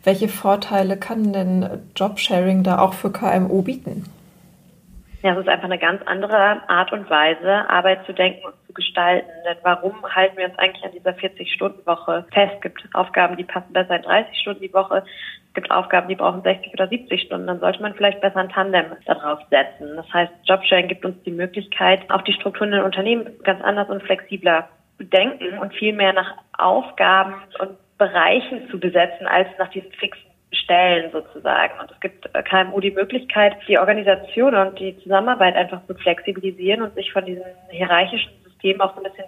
welche 0.05 0.29
Vorteile 0.29 0.97
kann 0.97 1.33
denn 1.33 1.69
Jobsharing 1.95 2.63
da 2.63 2.79
auch 2.79 2.95
für 2.95 3.11
KMU 3.11 3.63
bieten? 3.63 4.05
Ja, 5.23 5.33
es 5.33 5.41
ist 5.41 5.49
einfach 5.49 5.65
eine 5.65 5.79
ganz 5.79 6.01
andere 6.07 6.67
Art 6.69 6.93
und 6.93 7.11
Weise, 7.11 7.69
Arbeit 7.69 8.07
zu 8.07 8.15
denken 8.15 8.47
und 8.47 8.55
zu 8.67 8.73
gestalten. 8.73 9.29
Denn 9.47 9.59
warum 9.63 10.03
halten 10.03 10.39
wir 10.39 10.47
uns 10.47 10.59
eigentlich 10.59 10.85
an 10.85 10.93
dieser 10.93 11.11
40-Stunden-Woche 11.11 12.25
fest? 12.33 12.55
Es 12.57 12.61
gibt 12.63 12.83
Aufgaben, 12.95 13.37
die 13.37 13.45
passen 13.45 13.73
besser 13.73 13.97
in 13.97 14.03
30 14.03 14.39
Stunden 14.39 14.63
die 14.63 14.73
Woche. 14.73 15.05
Es 15.49 15.55
gibt 15.55 15.71
Aufgaben, 15.71 16.09
die 16.09 16.15
brauchen 16.15 16.43
60 16.43 16.73
oder 16.73 16.89
70 16.89 17.23
Stunden. 17.23 17.49
Dann 17.49 17.61
sollte 17.61 17.83
man 17.83 17.95
vielleicht 17.95 18.23
besser 18.23 18.39
ein 18.39 18.49
Tandem 18.49 18.87
darauf 19.05 19.41
setzen. 19.51 19.95
Das 19.97 20.11
heißt, 20.11 20.33
Jobsharing 20.45 20.89
gibt 20.89 21.05
uns 21.05 21.23
die 21.25 21.33
Möglichkeit, 21.33 22.11
auch 22.11 22.23
die 22.23 22.33
Strukturen 22.33 22.73
in 22.73 22.83
Unternehmen 22.83 23.27
ganz 23.45 23.63
anders 23.63 23.91
und 23.91 24.03
flexibler 24.03 24.71
zu 24.97 25.05
denken 25.05 25.59
und 25.59 25.75
viel 25.75 25.93
mehr 25.93 26.15
nach 26.15 26.33
Aufgaben 26.57 27.35
und 27.59 27.77
Bereichen 27.99 28.71
zu 28.71 28.81
besetzen, 28.81 29.27
als 29.27 29.49
nach 29.59 29.69
diesen 29.69 29.93
fixen 29.93 30.30
Stellen 30.53 31.11
sozusagen. 31.13 31.79
Und 31.81 31.91
es 31.91 32.01
gibt 32.01 32.29
äh, 32.35 32.43
KMU 32.43 32.81
die 32.81 32.91
Möglichkeit, 32.91 33.57
die 33.69 33.79
Organisation 33.79 34.55
und 34.55 34.79
die 34.79 34.99
Zusammenarbeit 35.03 35.55
einfach 35.57 35.85
zu 35.87 35.95
flexibilisieren 35.95 36.83
und 36.83 36.95
sich 36.95 37.13
von 37.13 37.25
diesen 37.25 37.45
hierarchischen 37.71 38.33
Systemen 38.45 38.81
auch 38.81 38.95
so 38.95 39.03
ein 39.03 39.11
bisschen 39.11 39.27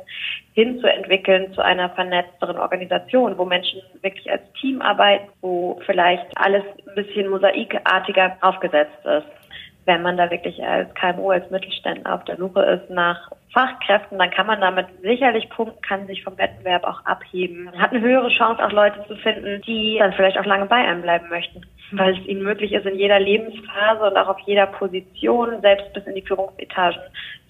hinzuentwickeln 0.54 1.52
zu 1.54 1.62
einer 1.62 1.90
vernetzteren 1.90 2.58
Organisation, 2.58 3.38
wo 3.38 3.44
Menschen 3.44 3.80
wirklich 4.02 4.30
als 4.30 4.42
Team 4.60 4.82
arbeiten, 4.82 5.28
wo 5.40 5.80
vielleicht 5.86 6.26
alles 6.36 6.64
ein 6.86 6.94
bisschen 6.94 7.28
mosaikartiger 7.28 8.36
aufgesetzt 8.40 9.04
ist 9.04 9.41
wenn 9.84 10.02
man 10.02 10.16
da 10.16 10.30
wirklich 10.30 10.62
als 10.64 10.92
KMU, 10.94 11.30
als 11.30 11.50
Mittelständler 11.50 12.14
auf 12.14 12.24
der 12.24 12.36
Suche 12.36 12.62
ist 12.62 12.90
nach 12.90 13.30
Fachkräften, 13.52 14.18
dann 14.18 14.30
kann 14.30 14.46
man 14.46 14.60
damit 14.60 14.86
sicherlich 15.02 15.48
punkten, 15.50 15.80
kann 15.82 16.06
sich 16.06 16.22
vom 16.22 16.38
Wettbewerb 16.38 16.84
auch 16.84 17.04
abheben, 17.04 17.70
hat 17.76 17.90
eine 17.90 18.00
höhere 18.00 18.30
Chance, 18.30 18.64
auch 18.64 18.72
Leute 18.72 19.04
zu 19.08 19.16
finden, 19.16 19.60
die 19.62 19.96
dann 19.98 20.12
vielleicht 20.12 20.38
auch 20.38 20.46
lange 20.46 20.66
bei 20.66 20.76
einem 20.76 21.02
bleiben 21.02 21.28
möchten, 21.28 21.62
weil 21.90 22.16
es 22.16 22.26
ihnen 22.26 22.42
möglich 22.42 22.72
ist, 22.72 22.86
in 22.86 22.98
jeder 22.98 23.20
Lebensphase 23.20 24.04
und 24.04 24.16
auch 24.16 24.28
auf 24.28 24.38
jeder 24.46 24.66
Position, 24.66 25.60
selbst 25.60 25.92
bis 25.92 26.06
in 26.06 26.14
die 26.14 26.22
Führungsetagen, 26.22 27.00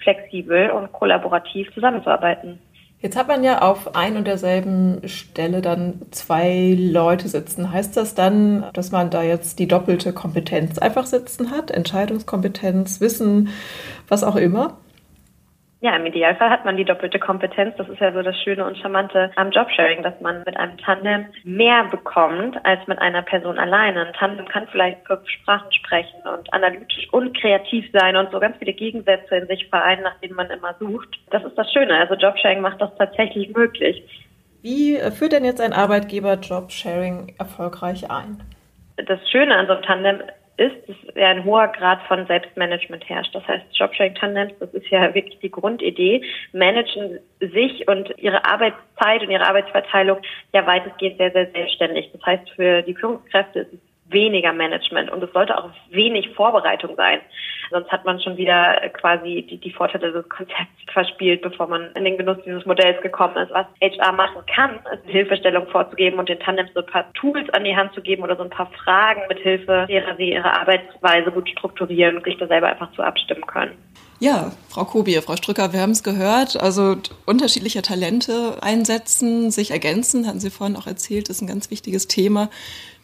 flexibel 0.02 0.70
und 0.70 0.90
kollaborativ 0.92 1.72
zusammenzuarbeiten. 1.74 2.58
Jetzt 3.02 3.16
hat 3.16 3.26
man 3.26 3.42
ja 3.42 3.62
auf 3.62 3.96
ein 3.96 4.16
und 4.16 4.28
derselben 4.28 5.06
Stelle 5.08 5.60
dann 5.60 6.02
zwei 6.12 6.76
Leute 6.78 7.28
sitzen. 7.28 7.72
Heißt 7.72 7.96
das 7.96 8.14
dann, 8.14 8.64
dass 8.74 8.92
man 8.92 9.10
da 9.10 9.22
jetzt 9.24 9.58
die 9.58 9.66
doppelte 9.66 10.12
Kompetenz 10.12 10.78
einfach 10.78 11.06
sitzen 11.06 11.50
hat? 11.50 11.72
Entscheidungskompetenz, 11.72 13.00
Wissen, 13.00 13.48
was 14.06 14.22
auch 14.22 14.36
immer? 14.36 14.78
Ja, 15.82 15.96
im 15.96 16.06
Idealfall 16.06 16.48
hat 16.48 16.64
man 16.64 16.76
die 16.76 16.84
doppelte 16.84 17.18
Kompetenz. 17.18 17.74
Das 17.76 17.88
ist 17.88 18.00
ja 18.00 18.12
so 18.12 18.22
das 18.22 18.40
Schöne 18.40 18.64
und 18.64 18.78
Charmante 18.78 19.32
am 19.34 19.50
Jobsharing, 19.50 20.04
dass 20.04 20.14
man 20.20 20.44
mit 20.46 20.56
einem 20.56 20.78
Tandem 20.78 21.26
mehr 21.42 21.82
bekommt 21.90 22.56
als 22.64 22.86
mit 22.86 23.00
einer 23.00 23.22
Person 23.22 23.58
alleine. 23.58 24.06
Ein 24.06 24.12
Tandem 24.12 24.46
kann 24.46 24.68
vielleicht 24.70 25.04
fünf 25.08 25.28
Sprachen 25.28 25.72
sprechen 25.72 26.20
und 26.22 26.54
analytisch 26.54 27.08
und 27.10 27.36
kreativ 27.36 27.84
sein 27.92 28.14
und 28.14 28.30
so 28.30 28.38
ganz 28.38 28.56
viele 28.58 28.74
Gegensätze 28.74 29.34
in 29.34 29.48
sich 29.48 29.66
vereinen, 29.70 30.04
nach 30.04 30.20
denen 30.20 30.36
man 30.36 30.50
immer 30.50 30.72
sucht. 30.78 31.18
Das 31.30 31.42
ist 31.42 31.58
das 31.58 31.68
Schöne. 31.72 31.98
Also 31.98 32.14
Jobsharing 32.14 32.60
macht 32.60 32.80
das 32.80 32.94
tatsächlich 32.96 33.52
möglich. 33.52 34.04
Wie 34.62 35.00
führt 35.10 35.32
denn 35.32 35.44
jetzt 35.44 35.60
ein 35.60 35.72
Arbeitgeber 35.72 36.34
Jobsharing 36.34 37.34
erfolgreich 37.40 38.08
ein? 38.08 38.40
Das 39.04 39.18
Schöne 39.28 39.56
an 39.56 39.66
so 39.66 39.72
einem 39.72 39.82
Tandem 39.82 40.22
ist, 40.56 40.76
dass 40.86 41.16
ein 41.16 41.44
hoher 41.44 41.68
Grad 41.68 42.02
von 42.02 42.26
Selbstmanagement 42.26 43.08
herrscht. 43.08 43.34
Das 43.34 43.46
heißt, 43.46 43.64
Jobsharing-Tandems, 43.72 44.52
das 44.60 44.72
ist 44.74 44.88
ja 44.88 45.14
wirklich 45.14 45.38
die 45.40 45.50
Grundidee, 45.50 46.22
managen 46.52 47.18
sich 47.40 47.88
und 47.88 48.12
ihre 48.18 48.44
Arbeitszeit 48.44 49.22
und 49.22 49.30
ihre 49.30 49.46
Arbeitsverteilung 49.46 50.18
ja 50.52 50.66
weitestgehend 50.66 51.18
sehr, 51.18 51.32
sehr 51.32 51.50
selbstständig. 51.50 52.10
Das 52.12 52.22
heißt, 52.24 52.50
für 52.50 52.82
die 52.82 52.94
Führungskräfte 52.94 53.60
ist 53.60 53.72
es 53.72 53.80
weniger 54.12 54.52
Management 54.52 55.10
und 55.10 55.22
es 55.22 55.32
sollte 55.32 55.56
auch 55.56 55.70
wenig 55.90 56.28
Vorbereitung 56.34 56.96
sein. 56.96 57.20
Sonst 57.70 57.90
hat 57.90 58.04
man 58.04 58.20
schon 58.20 58.36
wieder 58.36 58.76
quasi 58.90 59.46
die, 59.48 59.56
die 59.56 59.72
Vorteile 59.72 60.12
des 60.12 60.28
Konzepts 60.28 60.92
verspielt, 60.92 61.40
bevor 61.40 61.68
man 61.68 61.90
in 61.94 62.04
den 62.04 62.18
Genuss 62.18 62.36
dieses 62.44 62.66
Modells 62.66 63.00
gekommen 63.00 63.36
ist. 63.36 63.50
Was 63.52 63.66
HR 63.80 64.12
machen 64.12 64.42
kann, 64.54 64.78
ist 64.92 65.06
Hilfestellung 65.06 65.66
vorzugeben 65.68 66.18
und 66.18 66.28
den 66.28 66.38
Tandems 66.38 66.70
so 66.74 66.80
ein 66.80 66.86
paar 66.86 67.10
Tools 67.14 67.48
an 67.54 67.64
die 67.64 67.74
Hand 67.74 67.94
zu 67.94 68.02
geben 68.02 68.22
oder 68.22 68.36
so 68.36 68.42
ein 68.42 68.50
paar 68.50 68.70
Fragen 68.84 69.22
mit 69.28 69.38
Hilfe 69.38 69.86
derer 69.88 70.16
sie 70.16 70.32
ihre 70.32 70.52
Arbeitsweise 70.52 71.30
gut 71.30 71.48
strukturieren 71.48 72.16
und 72.16 72.24
sich 72.24 72.36
da 72.36 72.46
selber 72.46 72.68
einfach 72.68 72.92
zu 72.92 73.02
abstimmen 73.02 73.46
können. 73.46 73.72
Ja, 74.20 74.52
Frau 74.68 74.84
Kobi, 74.84 75.20
Frau 75.20 75.34
Strücker, 75.34 75.72
wir 75.72 75.80
haben 75.80 75.90
es 75.90 76.04
gehört. 76.04 76.60
Also 76.60 76.96
unterschiedliche 77.26 77.82
Talente 77.82 78.56
einsetzen, 78.62 79.50
sich 79.50 79.72
ergänzen, 79.72 80.28
hatten 80.28 80.38
Sie 80.38 80.50
vorhin 80.50 80.76
auch 80.76 80.86
erzählt, 80.86 81.28
ist 81.28 81.42
ein 81.42 81.48
ganz 81.48 81.72
wichtiges 81.72 82.06
Thema. 82.06 82.48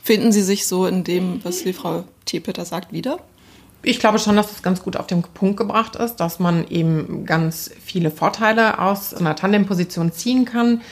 Finden 0.02 0.32
Sie 0.32 0.42
sich 0.42 0.66
so 0.66 0.86
in 0.86 1.04
dem, 1.04 1.44
was 1.44 1.62
die 1.62 1.72
Frau 1.72 2.04
Tiepeter 2.24 2.64
sagt, 2.64 2.92
wieder? 2.92 3.18
Ich 3.82 4.00
glaube 4.00 4.18
schon, 4.18 4.36
dass 4.36 4.50
es 4.50 4.62
ganz 4.62 4.82
gut 4.82 4.96
auf 4.96 5.06
den 5.06 5.22
Punkt 5.22 5.56
gebracht 5.56 5.96
ist, 5.96 6.16
dass 6.16 6.38
man 6.38 6.66
eben 6.68 7.24
ganz 7.24 7.70
viele 7.84 8.10
Vorteile 8.10 8.80
aus 8.80 9.14
einer 9.14 9.36
Tandemposition 9.36 10.12
ziehen 10.12 10.44
kann. 10.44 10.82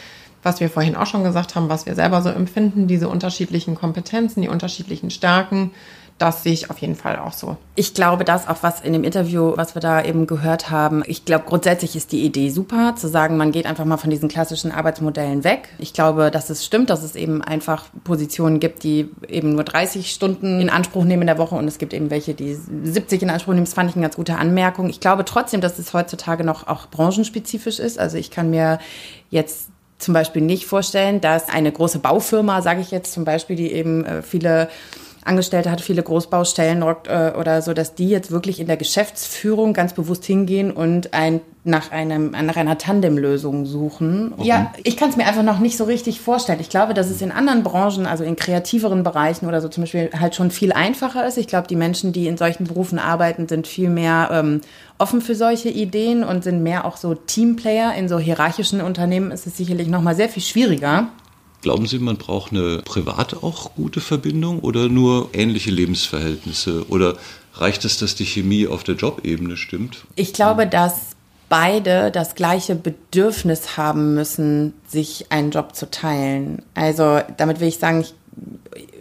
Was 0.43 0.61
wir 0.61 0.71
vorhin 0.71 0.95
auch 0.95 1.07
schon 1.07 1.25
gesagt 1.25 1.57
haben, 1.57 1.69
was 1.69 1.87
wir 1.87 1.97
selber 1.97 2.23
so 2.23 2.29
empfinden, 2.29 2.87
diese 2.87 3.09
unterschiedlichen 3.09 3.75
Kompetenzen, 3.75 4.43
die 4.43 4.49
unterschiedlichen 4.49 5.11
Stärken, 5.11 5.73
das 6.19 6.43
sehe 6.43 6.55
ich 6.55 6.71
auf 6.71 6.79
jeden 6.79 6.95
Fall 6.95 7.19
auch 7.19 7.33
so. 7.33 7.59
Ich 7.75 7.93
glaube, 7.93 8.25
das 8.25 8.49
auch 8.49 8.63
was 8.63 8.81
in 8.81 8.95
dem 8.95 9.05
Interview, 9.05 9.53
was 9.57 9.75
wir 9.75 9.83
da 9.83 10.03
eben 10.03 10.27
gehört 10.27 10.71
haben. 10.71 11.03
Ich 11.07 11.27
glaube, 11.27 11.45
grundsätzlich 11.47 11.95
ist 11.95 12.11
die 12.11 12.25
Idee 12.25 12.49
super, 12.49 12.95
zu 12.97 13.09
sagen, 13.09 13.37
man 13.37 13.53
geht 13.53 13.67
einfach 13.67 13.85
mal 13.85 13.99
von 13.99 14.09
diesen 14.09 14.31
klassischen 14.31 14.73
Arbeitsmodellen 14.73 15.45
weg. 15.45 15.69
Ich 15.79 15.93
glaube, 15.93 16.31
dass 16.31 16.49
es 16.49 16.65
stimmt, 16.65 16.89
dass 16.89 17.03
es 17.03 17.17
eben 17.17 17.43
einfach 17.43 17.85
Positionen 18.05 18.61
gibt, 18.61 18.83
die 18.83 19.11
eben 19.29 19.53
nur 19.53 19.65
30 19.65 20.11
Stunden 20.11 20.61
in 20.61 20.71
Anspruch 20.71 21.05
nehmen 21.05 21.23
in 21.23 21.27
der 21.27 21.39
Woche 21.39 21.55
und 21.55 21.69
es 21.69 21.77
gibt 21.77 21.93
eben 21.93 22.11
welche, 22.11 22.33
die 22.33 22.55
70 22.55 23.23
in 23.23 23.31
Anspruch 23.31 23.53
nehmen. 23.53 23.67
Das 23.67 23.75
fand 23.75 23.91
ich 23.91 23.97
eine 23.97 24.05
ganz 24.05 24.17
gute 24.17 24.39
Anmerkung. 24.39 24.89
Ich 24.89 25.01
glaube 25.01 25.27
trotzdem, 25.27 25.61
dass 25.61 25.79
es 25.79 25.93
heutzutage 25.93 26.45
noch 26.45 26.67
auch 26.67 26.87
branchenspezifisch 26.87 27.79
ist. 27.79 27.99
Also 27.99 28.17
ich 28.17 28.31
kann 28.31 28.49
mir 28.49 28.79
jetzt 29.29 29.69
zum 29.99 30.15
Beispiel 30.15 30.43
nicht 30.43 30.67
vorstellen, 30.67 31.21
dass 31.21 31.49
eine 31.49 31.73
große 31.73 31.99
Baufirma, 31.99 32.63
sage 32.63 32.81
ich 32.81 32.91
jetzt 32.91 33.13
zum 33.13 33.25
Beispiel, 33.25 33.57
die 33.57 33.73
eben 33.73 34.05
äh, 34.05 34.23
viele 34.23 34.69
Angestellte 35.27 35.71
hat, 35.71 35.81
viele 35.81 36.03
Großbaustellen 36.03 36.83
äh, 36.83 37.33
oder 37.39 37.63
so, 37.63 37.75
dass 37.75 37.95
die 37.95 38.09
jetzt 38.09 38.31
wirklich 38.31 38.61
in 38.61 38.67
der 38.67 38.77
Geschäftsführung 38.77 39.73
ganz 39.73 39.93
bewusst 39.93 40.25
hingehen 40.25 40.71
und 40.71 41.15
ein, 41.15 41.41
nach, 41.65 41.91
einem, 41.91 42.31
nach 42.31 42.57
einer 42.57 42.79
Tandemlösung 42.79 43.67
suchen. 43.67 44.33
Okay. 44.37 44.49
Ja, 44.49 44.73
ich 44.85 44.97
kann 44.97 45.11
es 45.11 45.17
mir 45.17 45.27
einfach 45.27 45.43
noch 45.43 45.59
nicht 45.59 45.77
so 45.77 45.85
richtig 45.85 46.21
vorstellen. 46.21 46.61
Ich 46.61 46.69
glaube, 46.69 46.95
dass 46.95 47.11
es 47.11 47.21
in 47.21 47.33
anderen 47.33 47.63
Branchen, 47.63 48.07
also 48.07 48.25
in 48.25 48.37
kreativeren 48.37 49.03
Bereichen 49.03 49.47
oder 49.47 49.61
so 49.61 49.69
zum 49.69 49.83
Beispiel, 49.83 50.11
halt 50.19 50.35
schon 50.35 50.51
viel 50.51 50.73
einfacher 50.73 51.27
ist. 51.27 51.39
Ich 51.39 51.49
glaube, 51.49 51.67
die 51.67 51.77
Menschen, 51.77 52.13
die 52.13 52.29
in 52.29 52.37
solchen 52.37 52.65
Berufen 52.65 52.99
arbeiten, 52.99 53.49
sind 53.49 53.67
viel 53.67 53.91
mehr 53.91 54.29
ähm, 54.33 54.61
offen 54.99 55.21
für 55.21 55.35
solche 55.35 55.69
Ideen 55.69 56.23
und 56.25 56.45
sind 56.45 56.63
mehr 56.63 56.85
auch 56.85 56.97
so 56.97 57.15
Teamplayer. 57.15 57.95
In 57.95 58.09
so 58.09 58.19
hierarchischen 58.19 58.81
Unternehmen 58.81 59.31
ist 59.33 59.47
es 59.47 59.57
sicherlich 59.57 59.89
noch 59.89 60.03
mal 60.03 60.15
sehr 60.15 60.29
viel 60.29 60.43
schwieriger. 60.43 61.09
Glauben 61.67 61.89
Sie, 61.89 61.99
man 61.99 62.17
braucht 62.17 62.53
eine 62.53 62.81
privat 62.85 63.43
auch 63.43 63.75
gute 63.75 64.01
Verbindung 64.01 64.61
oder 64.61 64.89
nur 64.89 65.31
ähnliche 65.33 65.73
Lebensverhältnisse? 65.73 66.89
Oder 66.91 67.17
reicht 67.55 67.85
es, 67.85 67.99
dass 67.99 68.15
die 68.15 68.25
Chemie 68.25 68.69
auf 68.69 68.85
der 68.85 68.95
Jobebene 68.95 69.57
stimmt? 69.57 70.07
Ich 70.15 70.33
glaube, 70.33 70.69
dass 70.69 71.17
beide 71.49 72.13
das 72.13 72.37
gleiche 72.37 72.77
Bedürfnis 72.77 73.77
haben 73.77 74.15
müssen, 74.15 74.75
sich 74.87 75.27
einen 75.31 75.51
Job 75.51 75.75
zu 75.75 75.91
teilen. 75.91 76.63
Also 76.75 77.19
damit 77.37 77.59
will 77.59 77.67
ich 77.67 77.79
sagen, 77.79 78.03
ich, 78.03 78.15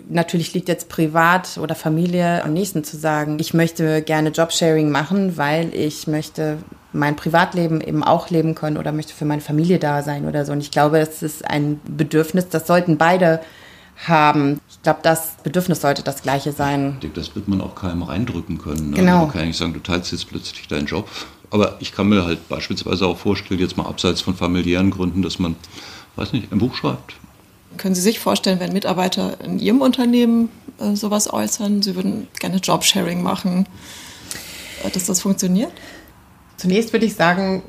natürlich 0.10 0.52
liegt 0.56 0.68
jetzt 0.68 0.90
privat 0.90 1.60
oder 1.60 1.76
Familie 1.76 2.44
am 2.44 2.54
nächsten 2.54 2.84
zu 2.84 2.98
sagen, 2.98 3.38
ich 3.40 3.54
möchte 3.54 4.02
gerne 4.02 4.30
Jobsharing 4.30 4.90
machen, 4.90 5.38
weil 5.38 5.72
ich 5.76 6.08
möchte 6.08 6.58
mein 6.96 7.16
Privatleben 7.16 7.82
eben 7.82 8.04
auch 8.04 8.30
leben 8.30 8.56
können 8.56 8.78
oder 8.78 8.92
möchte 8.92 9.14
für 9.14 9.26
meine 9.26 9.42
Familie 9.42 9.80
da 9.80 10.02
sein 10.02 10.28
oder 10.28 10.46
so. 10.46 10.52
Und 10.52 10.62
ich 10.62 10.72
glaube, 10.72 11.00
es 11.00 11.22
ist 11.22 11.46
ein 11.46 11.80
Bedürfnis, 11.86 12.50
das 12.50 12.68
sollten 12.68 12.98
beide 12.98 13.42
haben. 14.08 14.60
Ich 14.70 14.82
glaube, 14.82 15.00
das 15.04 15.36
Bedürfnis 15.44 15.82
sollte 15.82 16.04
das 16.04 16.22
gleiche 16.22 16.52
sein. 16.52 16.94
Ich 16.96 17.00
denke, 17.00 17.20
das 17.20 17.36
wird 17.36 17.48
man 17.48 17.62
auch 17.62 17.76
keinem 17.76 18.04
reindrücken 18.04 18.58
können. 18.58 18.92
Ne? 18.92 18.98
Genau. 18.98 19.20
Man 19.20 19.32
kann 19.32 19.42
ja 19.42 19.48
nicht 19.48 19.58
sagen, 19.58 19.74
du 19.74 19.80
teilst 19.80 20.12
jetzt 20.12 20.30
plötzlich 20.30 20.68
deinen 20.68 20.86
Job. 20.86 21.10
Aber 21.52 21.78
ich 21.80 21.94
kann 21.94 22.10
mir 22.10 22.26
halt 22.26 22.50
beispielsweise 22.50 23.06
auch 23.06 23.18
vorstellen, 23.18 23.60
jetzt 23.60 23.78
mal 23.78 23.86
abseits 23.86 24.22
von 24.22 24.36
familiären 24.36 24.92
Gründen, 24.92 25.22
dass 25.22 25.40
man, 25.40 25.56
weiß 26.16 26.34
nicht, 26.34 26.52
ein 26.52 26.60
Buch 26.60 26.76
schreibt. 26.76 27.16
Können 27.78 27.96
Sie 27.96 28.02
sich 28.02 28.20
vorstellen, 28.20 28.60
wenn 28.60 28.74
Mitarbeiter 28.74 29.40
in 29.42 29.60
Ihrem 29.60 29.82
Unternehmen 29.82 30.50
äh, 30.80 30.96
sowas 30.96 31.32
äußern, 31.32 31.82
Sie 31.82 31.96
würden 31.96 32.28
gerne 32.40 32.58
Jobsharing 32.58 33.22
machen, 33.22 33.68
äh, 34.84 34.90
dass 34.90 35.06
das 35.06 35.22
funktioniert? 35.22 35.72
Zunächst 36.58 36.94
würde 36.94 37.06
ich 37.06 37.16
sagen, 37.16 37.64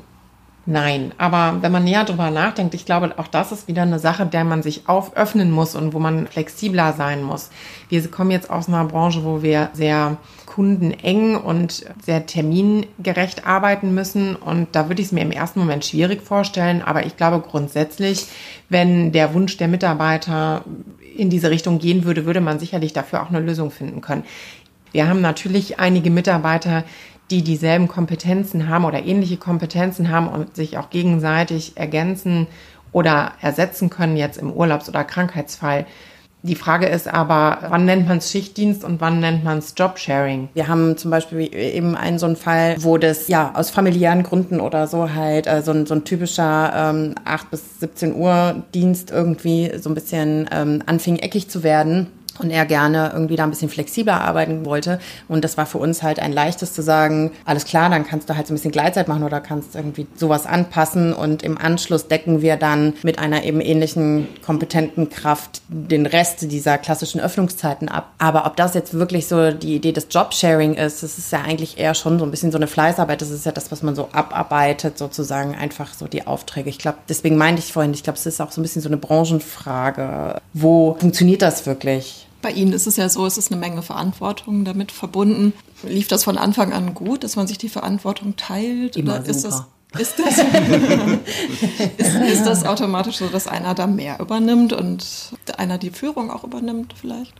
nein. 0.65 1.13
Aber 1.17 1.61
wenn 1.61 1.71
man 1.71 1.83
näher 1.83 2.03
drüber 2.03 2.29
nachdenkt, 2.31 2.73
ich 2.73 2.85
glaube, 2.85 3.17
auch 3.17 3.27
das 3.27 3.51
ist 3.51 3.67
wieder 3.67 3.83
eine 3.83 3.99
Sache, 3.99 4.25
der 4.25 4.43
man 4.43 4.63
sich 4.63 4.87
auföffnen 4.87 5.51
muss 5.51 5.75
und 5.75 5.93
wo 5.93 5.99
man 5.99 6.27
flexibler 6.27 6.93
sein 6.93 7.23
muss. 7.23 7.49
Wir 7.89 8.05
kommen 8.09 8.31
jetzt 8.31 8.49
aus 8.49 8.67
einer 8.67 8.85
Branche, 8.85 9.23
wo 9.23 9.41
wir 9.41 9.69
sehr 9.73 10.17
kundeneng 10.45 11.35
und 11.35 11.85
sehr 12.03 12.25
termingerecht 12.25 13.45
arbeiten 13.45 13.93
müssen. 13.93 14.35
Und 14.35 14.69
da 14.71 14.89
würde 14.89 15.01
ich 15.01 15.07
es 15.07 15.11
mir 15.11 15.21
im 15.21 15.31
ersten 15.31 15.59
Moment 15.59 15.85
schwierig 15.85 16.21
vorstellen. 16.21 16.81
Aber 16.81 17.05
ich 17.05 17.15
glaube 17.15 17.45
grundsätzlich, 17.47 18.25
wenn 18.69 19.11
der 19.11 19.33
Wunsch 19.33 19.57
der 19.57 19.67
Mitarbeiter 19.67 20.63
in 21.15 21.29
diese 21.29 21.49
Richtung 21.49 21.79
gehen 21.79 22.05
würde, 22.05 22.25
würde 22.25 22.41
man 22.41 22.59
sicherlich 22.59 22.93
dafür 22.93 23.23
auch 23.23 23.29
eine 23.29 23.39
Lösung 23.39 23.71
finden 23.71 24.01
können. 24.01 24.23
Wir 24.91 25.07
haben 25.07 25.21
natürlich 25.21 25.79
einige 25.79 26.09
Mitarbeiter, 26.09 26.83
die 27.29 27.41
dieselben 27.41 27.87
Kompetenzen 27.87 28.69
haben 28.69 28.85
oder 28.85 29.03
ähnliche 29.03 29.37
Kompetenzen 29.37 30.09
haben 30.09 30.27
und 30.27 30.55
sich 30.55 30.77
auch 30.77 30.89
gegenseitig 30.89 31.73
ergänzen 31.75 32.47
oder 32.91 33.33
ersetzen 33.41 33.89
können 33.89 34.17
jetzt 34.17 34.37
im 34.37 34.51
Urlaubs- 34.51 34.89
oder 34.89 35.03
Krankheitsfall. 35.03 35.85
Die 36.43 36.55
Frage 36.55 36.85
ist 36.85 37.07
aber, 37.07 37.57
wann 37.69 37.85
nennt 37.85 38.07
man 38.07 38.19
es 38.19 38.31
Schichtdienst 38.31 38.83
und 38.83 39.01
wann 39.01 39.19
nennt 39.19 39.43
man 39.43 39.57
es 39.57 39.73
Jobsharing? 39.75 40.49
Wir 40.53 40.67
haben 40.67 40.95
zum 40.95 41.11
Beispiel 41.11 41.53
eben 41.53 41.95
einen 41.95 42.19
so 42.19 42.27
einen 42.27 42.35
Fall, 42.35 42.75
wo 42.79 42.97
das 42.97 43.27
ja 43.27 43.53
aus 43.55 43.71
familiären 43.71 44.23
Gründen 44.23 44.61
oder 44.61 44.87
so 44.87 45.13
halt 45.13 45.47
äh, 45.47 45.61
so, 45.63 45.71
ein, 45.71 45.87
so 45.87 45.95
ein 45.95 46.05
typischer 46.05 46.71
ähm, 46.73 47.15
8 47.25 47.51
bis 47.51 47.79
17 47.79 48.15
Uhr 48.15 48.63
Dienst 48.73 49.11
irgendwie 49.11 49.71
so 49.77 49.89
ein 49.89 49.95
bisschen 49.95 50.47
ähm, 50.51 50.83
anfing 50.85 51.17
eckig 51.17 51.49
zu 51.49 51.63
werden 51.63 52.07
und 52.39 52.49
er 52.49 52.65
gerne 52.65 53.11
irgendwie 53.13 53.35
da 53.35 53.43
ein 53.43 53.49
bisschen 53.49 53.69
flexibler 53.69 54.21
arbeiten 54.21 54.65
wollte. 54.65 54.99
Und 55.27 55.43
das 55.43 55.57
war 55.57 55.65
für 55.65 55.77
uns 55.77 56.03
halt 56.03 56.19
ein 56.19 56.33
leichtes 56.33 56.73
zu 56.73 56.81
sagen, 56.81 57.31
alles 57.45 57.65
klar, 57.65 57.89
dann 57.89 58.05
kannst 58.05 58.29
du 58.29 58.35
halt 58.35 58.47
so 58.47 58.53
ein 58.53 58.55
bisschen 58.55 58.71
Gleitzeit 58.71 59.07
machen 59.07 59.23
oder 59.23 59.39
kannst 59.41 59.75
irgendwie 59.75 60.07
sowas 60.15 60.45
anpassen 60.45 61.13
und 61.13 61.43
im 61.43 61.57
Anschluss 61.57 62.07
decken 62.07 62.41
wir 62.41 62.55
dann 62.55 62.93
mit 63.03 63.19
einer 63.19 63.43
eben 63.43 63.61
ähnlichen 63.61 64.27
kompetenten 64.45 65.09
Kraft 65.09 65.61
den 65.67 66.05
Rest 66.05 66.51
dieser 66.51 66.77
klassischen 66.77 67.19
Öffnungszeiten 67.19 67.89
ab. 67.89 68.13
Aber 68.17 68.45
ob 68.45 68.55
das 68.55 68.73
jetzt 68.73 68.93
wirklich 68.93 69.27
so 69.27 69.51
die 69.51 69.75
Idee 69.75 69.91
des 69.91 70.07
Jobsharing 70.09 70.75
ist, 70.75 71.03
das 71.03 71.17
ist 71.17 71.31
ja 71.31 71.41
eigentlich 71.41 71.77
eher 71.77 71.93
schon 71.93 72.19
so 72.19 72.25
ein 72.25 72.31
bisschen 72.31 72.51
so 72.51 72.57
eine 72.57 72.67
Fleißarbeit. 72.67 73.21
Das 73.21 73.29
ist 73.29 73.45
ja 73.45 73.51
das, 73.51 73.71
was 73.71 73.83
man 73.83 73.95
so 73.95 74.09
abarbeitet, 74.11 74.97
sozusagen 74.97 75.55
einfach 75.55 75.93
so 75.93 76.07
die 76.07 76.27
Aufträge. 76.27 76.69
Ich 76.69 76.79
glaube, 76.79 76.97
deswegen 77.09 77.37
meinte 77.37 77.61
ich 77.61 77.73
vorhin, 77.73 77.93
ich 77.93 78.03
glaube, 78.03 78.17
es 78.17 78.25
ist 78.25 78.41
auch 78.41 78.51
so 78.51 78.61
ein 78.61 78.63
bisschen 78.63 78.81
so 78.81 78.89
eine 78.89 78.97
Branchenfrage. 78.97 80.41
Wo 80.53 80.95
funktioniert 80.99 81.41
das 81.41 81.65
wirklich? 81.65 82.26
Bei 82.47 82.53
Ihnen 82.53 82.71
ist 82.71 82.87
es 82.87 82.95
ja 82.95 83.09
so, 83.09 83.25
es 83.25 83.37
ist 83.37 83.51
eine 83.51 83.59
Menge 83.59 83.81
Verantwortung 83.81 84.63
damit 84.63 84.93
verbunden. 84.93 85.51
Lief 85.83 86.07
das 86.07 86.23
von 86.23 86.37
Anfang 86.37 86.71
an 86.71 86.93
gut, 86.93 87.25
dass 87.25 87.35
man 87.35 87.45
sich 87.45 87.57
die 87.57 87.67
Verantwortung 87.67 88.37
teilt? 88.37 88.95
Immer 88.95 89.15
oder 89.15 89.25
ist 89.25 89.41
super. 89.41 89.67
das, 89.91 90.01
ist 90.01 90.17
das, 90.17 90.37
ist, 91.97 92.15
ist 92.15 92.45
das 92.45 92.65
automatisch 92.65 93.17
so, 93.17 93.27
dass 93.27 93.47
einer 93.47 93.75
da 93.75 93.85
mehr 93.85 94.21
übernimmt 94.21 94.71
und 94.71 95.05
einer 95.57 95.77
die 95.77 95.89
Führung 95.89 96.31
auch 96.31 96.45
übernimmt 96.45 96.93
vielleicht? 96.97 97.33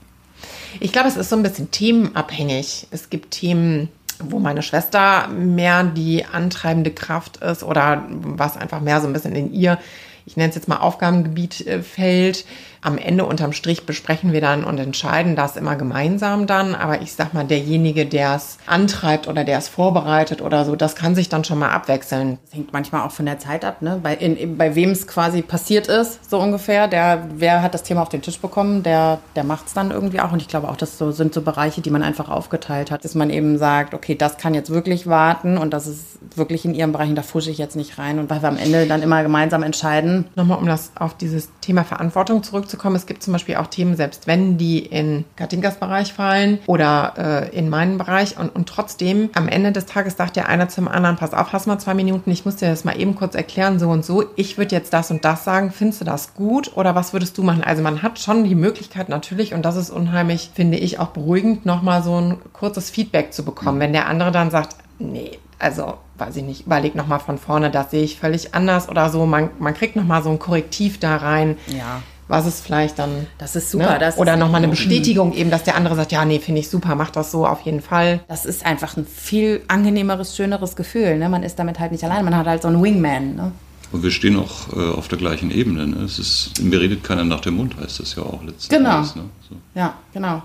Ich 0.81 0.91
glaube, 0.91 1.07
es 1.07 1.15
ist 1.15 1.29
so 1.29 1.37
ein 1.37 1.43
bisschen 1.43 1.71
themenabhängig. 1.71 2.87
Es 2.91 3.09
gibt 3.09 3.31
Themen, 3.31 3.87
wo 4.19 4.39
meine 4.39 4.61
Schwester 4.61 5.29
mehr 5.29 5.85
die 5.85 6.25
antreibende 6.25 6.91
Kraft 6.91 7.37
ist 7.37 7.63
oder 7.63 8.03
was 8.09 8.57
einfach 8.57 8.81
mehr 8.81 8.99
so 8.99 9.07
ein 9.07 9.13
bisschen 9.13 9.37
in 9.37 9.53
ihr 9.53 9.79
ich 10.27 10.35
nenne 10.35 10.49
es 10.49 10.55
jetzt 10.55 10.67
mal 10.67 10.77
Aufgabengebiet 10.77 11.65
äh, 11.65 11.81
fällt. 11.81 12.45
Am 12.81 12.97
Ende 12.97 13.25
unterm 13.25 13.53
Strich 13.53 13.85
besprechen 13.85 14.33
wir 14.33 14.41
dann 14.41 14.63
und 14.63 14.77
entscheiden 14.77 15.35
das 15.35 15.55
immer 15.55 15.77
gemeinsam 15.77 16.47
dann. 16.47 16.75
Aber 16.75 17.01
ich 17.01 17.13
sag 17.13 17.33
mal, 17.33 17.45
derjenige, 17.45 18.05
der 18.05 18.35
es 18.35 18.57
antreibt 18.67 19.27
oder 19.27 19.45
der 19.45 19.57
es 19.57 19.69
vorbereitet 19.69 20.41
oder 20.41 20.65
so, 20.65 20.75
das 20.75 20.95
kann 20.95 21.15
sich 21.15 21.29
dann 21.29 21.45
schon 21.45 21.59
mal 21.59 21.71
abwechseln. 21.71 22.39
Das 22.45 22.55
hängt 22.55 22.73
manchmal 22.73 23.07
auch 23.07 23.11
von 23.11 23.25
der 23.25 23.39
Zeit 23.39 23.63
ab, 23.63 23.81
ne? 23.81 23.99
Bei, 24.03 24.17
bei 24.57 24.75
wem 24.75 24.91
es 24.91 25.07
quasi 25.07 25.41
passiert 25.41 25.87
ist, 25.87 26.29
so 26.29 26.39
ungefähr. 26.39 26.89
Der, 26.89 27.29
wer 27.33 27.61
hat 27.61 27.73
das 27.73 27.83
Thema 27.83 28.01
auf 28.01 28.09
den 28.09 28.21
Tisch 28.21 28.39
bekommen, 28.39 28.83
der, 28.83 29.19
der 29.37 29.45
macht 29.45 29.67
es 29.67 29.73
dann 29.73 29.91
irgendwie 29.91 30.19
auch. 30.19 30.33
Und 30.33 30.41
ich 30.41 30.49
glaube 30.49 30.67
auch, 30.67 30.77
das 30.77 30.97
so, 30.97 31.11
sind 31.11 31.33
so 31.33 31.41
Bereiche, 31.41 31.79
die 31.79 31.89
man 31.89 32.03
einfach 32.03 32.29
aufgeteilt 32.29 32.91
hat, 32.91 33.05
dass 33.05 33.15
man 33.15 33.29
eben 33.29 33.57
sagt, 33.57 33.93
okay, 33.93 34.15
das 34.15 34.37
kann 34.37 34.53
jetzt 34.53 34.71
wirklich 34.71 35.07
warten 35.07 35.57
und 35.57 35.73
das 35.73 35.87
ist 35.87 36.19
wirklich 36.35 36.65
in 36.65 36.75
ihrem 36.75 36.91
Bereich, 36.91 37.09
und 37.09 37.15
da 37.15 37.21
fusche 37.23 37.49
ich 37.49 37.57
jetzt 37.57 37.77
nicht 37.77 37.97
rein. 37.97 38.19
Und 38.19 38.29
weil 38.29 38.41
wir 38.41 38.49
am 38.49 38.57
Ende 38.57 38.87
dann 38.87 39.01
immer 39.01 39.23
gemeinsam 39.23 39.63
entscheiden. 39.63 40.16
Nochmal, 40.35 40.57
um 40.59 40.65
das 40.65 40.91
auf 40.95 41.15
dieses 41.15 41.49
Thema 41.61 41.83
Verantwortung 41.83 42.43
zurückzukommen. 42.43 42.95
Es 42.95 43.05
gibt 43.05 43.23
zum 43.23 43.33
Beispiel 43.33 43.55
auch 43.55 43.67
Themen, 43.67 43.95
selbst 43.95 44.27
wenn 44.27 44.57
die 44.57 44.79
in 44.79 45.25
Katinkas 45.35 45.77
Bereich 45.77 46.13
fallen 46.13 46.59
oder 46.67 47.13
äh, 47.51 47.57
in 47.57 47.69
meinen 47.69 47.97
Bereich 47.97 48.37
und, 48.37 48.55
und 48.55 48.67
trotzdem 48.69 49.29
am 49.33 49.47
Ende 49.47 49.71
des 49.71 49.85
Tages 49.85 50.17
sagt 50.17 50.35
der 50.35 50.49
einer 50.49 50.69
zum 50.69 50.87
anderen, 50.87 51.17
pass 51.17 51.33
auf, 51.33 51.53
hast 51.53 51.67
mal 51.67 51.79
zwei 51.79 51.93
Minuten, 51.93 52.31
ich 52.31 52.45
muss 52.45 52.55
dir 52.55 52.69
das 52.69 52.83
mal 52.83 52.99
eben 52.99 53.15
kurz 53.15 53.35
erklären, 53.35 53.79
so 53.79 53.89
und 53.89 54.05
so. 54.05 54.25
Ich 54.35 54.57
würde 54.57 54.75
jetzt 54.75 54.93
das 54.93 55.11
und 55.11 55.25
das 55.25 55.43
sagen. 55.43 55.71
Findest 55.71 56.01
du 56.01 56.05
das 56.05 56.33
gut 56.33 56.75
oder 56.75 56.95
was 56.95 57.13
würdest 57.13 57.37
du 57.37 57.43
machen? 57.43 57.63
Also 57.63 57.83
man 57.83 58.01
hat 58.01 58.19
schon 58.19 58.43
die 58.43 58.55
Möglichkeit 58.55 59.09
natürlich, 59.09 59.53
und 59.53 59.63
das 59.63 59.75
ist 59.75 59.89
unheimlich, 59.89 60.51
finde 60.53 60.77
ich, 60.77 60.99
auch 60.99 61.09
beruhigend, 61.09 61.65
nochmal 61.65 62.03
so 62.03 62.19
ein 62.19 62.37
kurzes 62.53 62.89
Feedback 62.89 63.33
zu 63.33 63.43
bekommen. 63.43 63.79
Wenn 63.79 63.93
der 63.93 64.07
andere 64.07 64.31
dann 64.31 64.51
sagt, 64.51 64.75
nee, 64.99 65.39
also 65.59 65.95
weiß 66.17 66.35
ich 66.37 66.43
nicht, 66.43 66.65
überleg 66.65 66.95
nochmal 66.95 67.19
von 67.19 67.37
vorne, 67.37 67.71
das 67.71 67.91
sehe 67.91 68.03
ich 68.03 68.19
völlig 68.19 68.53
anders 68.55 68.89
oder 68.89 69.09
so. 69.09 69.25
Man, 69.25 69.49
man 69.59 69.73
kriegt 69.73 69.95
nochmal 69.95 70.23
so 70.23 70.29
ein 70.29 70.39
Korrektiv 70.39 70.99
da 70.99 71.17
rein. 71.17 71.57
Ja. 71.67 72.01
Was 72.27 72.45
ist 72.45 72.65
vielleicht 72.65 72.99
dann. 72.99 73.27
Das 73.37 73.55
ist 73.55 73.71
super. 73.71 73.93
Ne? 73.93 73.99
Das 73.99 74.17
oder 74.17 74.35
nochmal 74.35 74.57
eine 74.57 74.67
Bestätigung 74.67 75.33
eben, 75.33 75.49
dass 75.49 75.63
der 75.63 75.75
andere 75.75 75.95
sagt, 75.95 76.11
ja, 76.11 76.25
nee, 76.25 76.39
finde 76.39 76.59
ich 76.59 76.69
super, 76.69 76.95
mach 76.95 77.09
das 77.09 77.31
so 77.31 77.47
auf 77.47 77.61
jeden 77.61 77.81
Fall. 77.81 78.19
Das 78.27 78.45
ist 78.45 78.65
einfach 78.65 78.97
ein 78.97 79.05
viel 79.05 79.61
angenehmeres, 79.69 80.35
schöneres 80.35 80.75
Gefühl. 80.75 81.17
Ne? 81.17 81.29
Man 81.29 81.43
ist 81.43 81.57
damit 81.57 81.79
halt 81.79 81.93
nicht 81.93 82.03
allein, 82.03 82.25
man 82.25 82.35
hat 82.35 82.45
halt 82.45 82.61
so 82.61 82.67
einen 82.67 82.83
Wingman. 82.83 83.35
Ne? 83.35 83.51
Und 83.93 84.03
wir 84.03 84.11
stehen 84.11 84.37
auch 84.37 84.75
äh, 84.75 84.91
auf 84.91 85.07
der 85.07 85.17
gleichen 85.17 85.51
Ebene. 85.51 85.87
Ne? 85.87 86.03
Es 86.03 86.19
ist, 86.19 86.61
mir 86.61 86.81
redet 86.81 87.03
keiner 87.03 87.23
nach 87.23 87.39
dem 87.39 87.55
Mund, 87.55 87.77
heißt 87.79 88.01
das 88.01 88.15
ja 88.15 88.23
auch 88.23 88.43
letztendlich. 88.43 88.69
Genau. 88.69 88.99
Ne? 88.99 89.29
So. 89.49 89.55
Ja, 89.73 89.93
genau. 90.13 90.41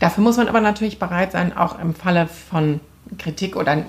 Dafür 0.00 0.24
muss 0.24 0.36
man 0.36 0.48
aber 0.48 0.60
natürlich 0.60 0.98
bereit 0.98 1.30
sein, 1.30 1.56
auch 1.56 1.78
im 1.78 1.94
Falle 1.94 2.26
von 2.26 2.80
Kritik 3.18 3.56
oder 3.56 3.74
ne, 3.74 3.84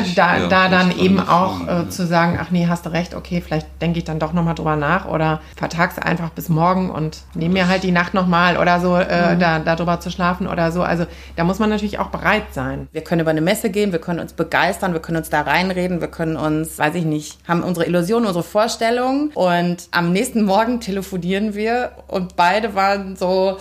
ich- 0.00 0.14
da, 0.16 0.38
ja, 0.38 0.46
da 0.48 0.68
dann 0.68 0.90
eben 0.98 1.20
auch 1.20 1.58
fragen, 1.58 1.68
äh, 1.68 1.72
ja. 1.84 1.88
zu 1.88 2.04
sagen, 2.04 2.36
ach 2.40 2.50
nee, 2.50 2.66
hast 2.68 2.84
du 2.84 2.90
recht, 2.90 3.14
okay, 3.14 3.40
vielleicht 3.40 3.68
denke 3.80 3.98
ich 3.98 4.04
dann 4.04 4.18
doch 4.18 4.32
nochmal 4.32 4.56
drüber 4.56 4.74
nach 4.74 5.06
oder 5.06 5.40
vertag's 5.56 5.98
einfach 5.98 6.30
bis 6.30 6.48
morgen 6.48 6.90
und 6.90 7.18
nehme 7.34 7.54
mir 7.54 7.68
halt 7.68 7.84
die 7.84 7.92
Nacht 7.92 8.12
nochmal 8.12 8.56
oder 8.56 8.80
so, 8.80 8.96
äh, 8.96 9.36
da 9.38 9.60
darüber 9.60 10.00
zu 10.00 10.10
schlafen 10.10 10.48
oder 10.48 10.72
so. 10.72 10.82
Also 10.82 11.06
da 11.36 11.44
muss 11.44 11.60
man 11.60 11.70
natürlich 11.70 12.00
auch 12.00 12.08
bereit 12.08 12.52
sein. 12.54 12.88
Wir 12.92 13.02
können 13.02 13.20
über 13.20 13.30
eine 13.30 13.40
Messe 13.40 13.70
gehen, 13.70 13.92
wir 13.92 14.00
können 14.00 14.18
uns 14.18 14.32
begeistern, 14.32 14.92
wir 14.94 15.00
können 15.00 15.18
uns 15.18 15.30
da 15.30 15.42
reinreden, 15.42 16.00
wir 16.00 16.08
können 16.08 16.36
uns, 16.36 16.76
weiß 16.76 16.96
ich 16.96 17.04
nicht, 17.04 17.38
haben 17.46 17.62
unsere 17.62 17.86
Illusionen, 17.86 18.26
unsere 18.26 18.42
Vorstellungen 18.44 19.30
und 19.34 19.88
am 19.92 20.12
nächsten 20.12 20.44
Morgen 20.44 20.80
telefonieren 20.80 21.54
wir 21.54 21.92
und 22.08 22.34
beide 22.34 22.74
waren 22.74 23.14
so, 23.14 23.58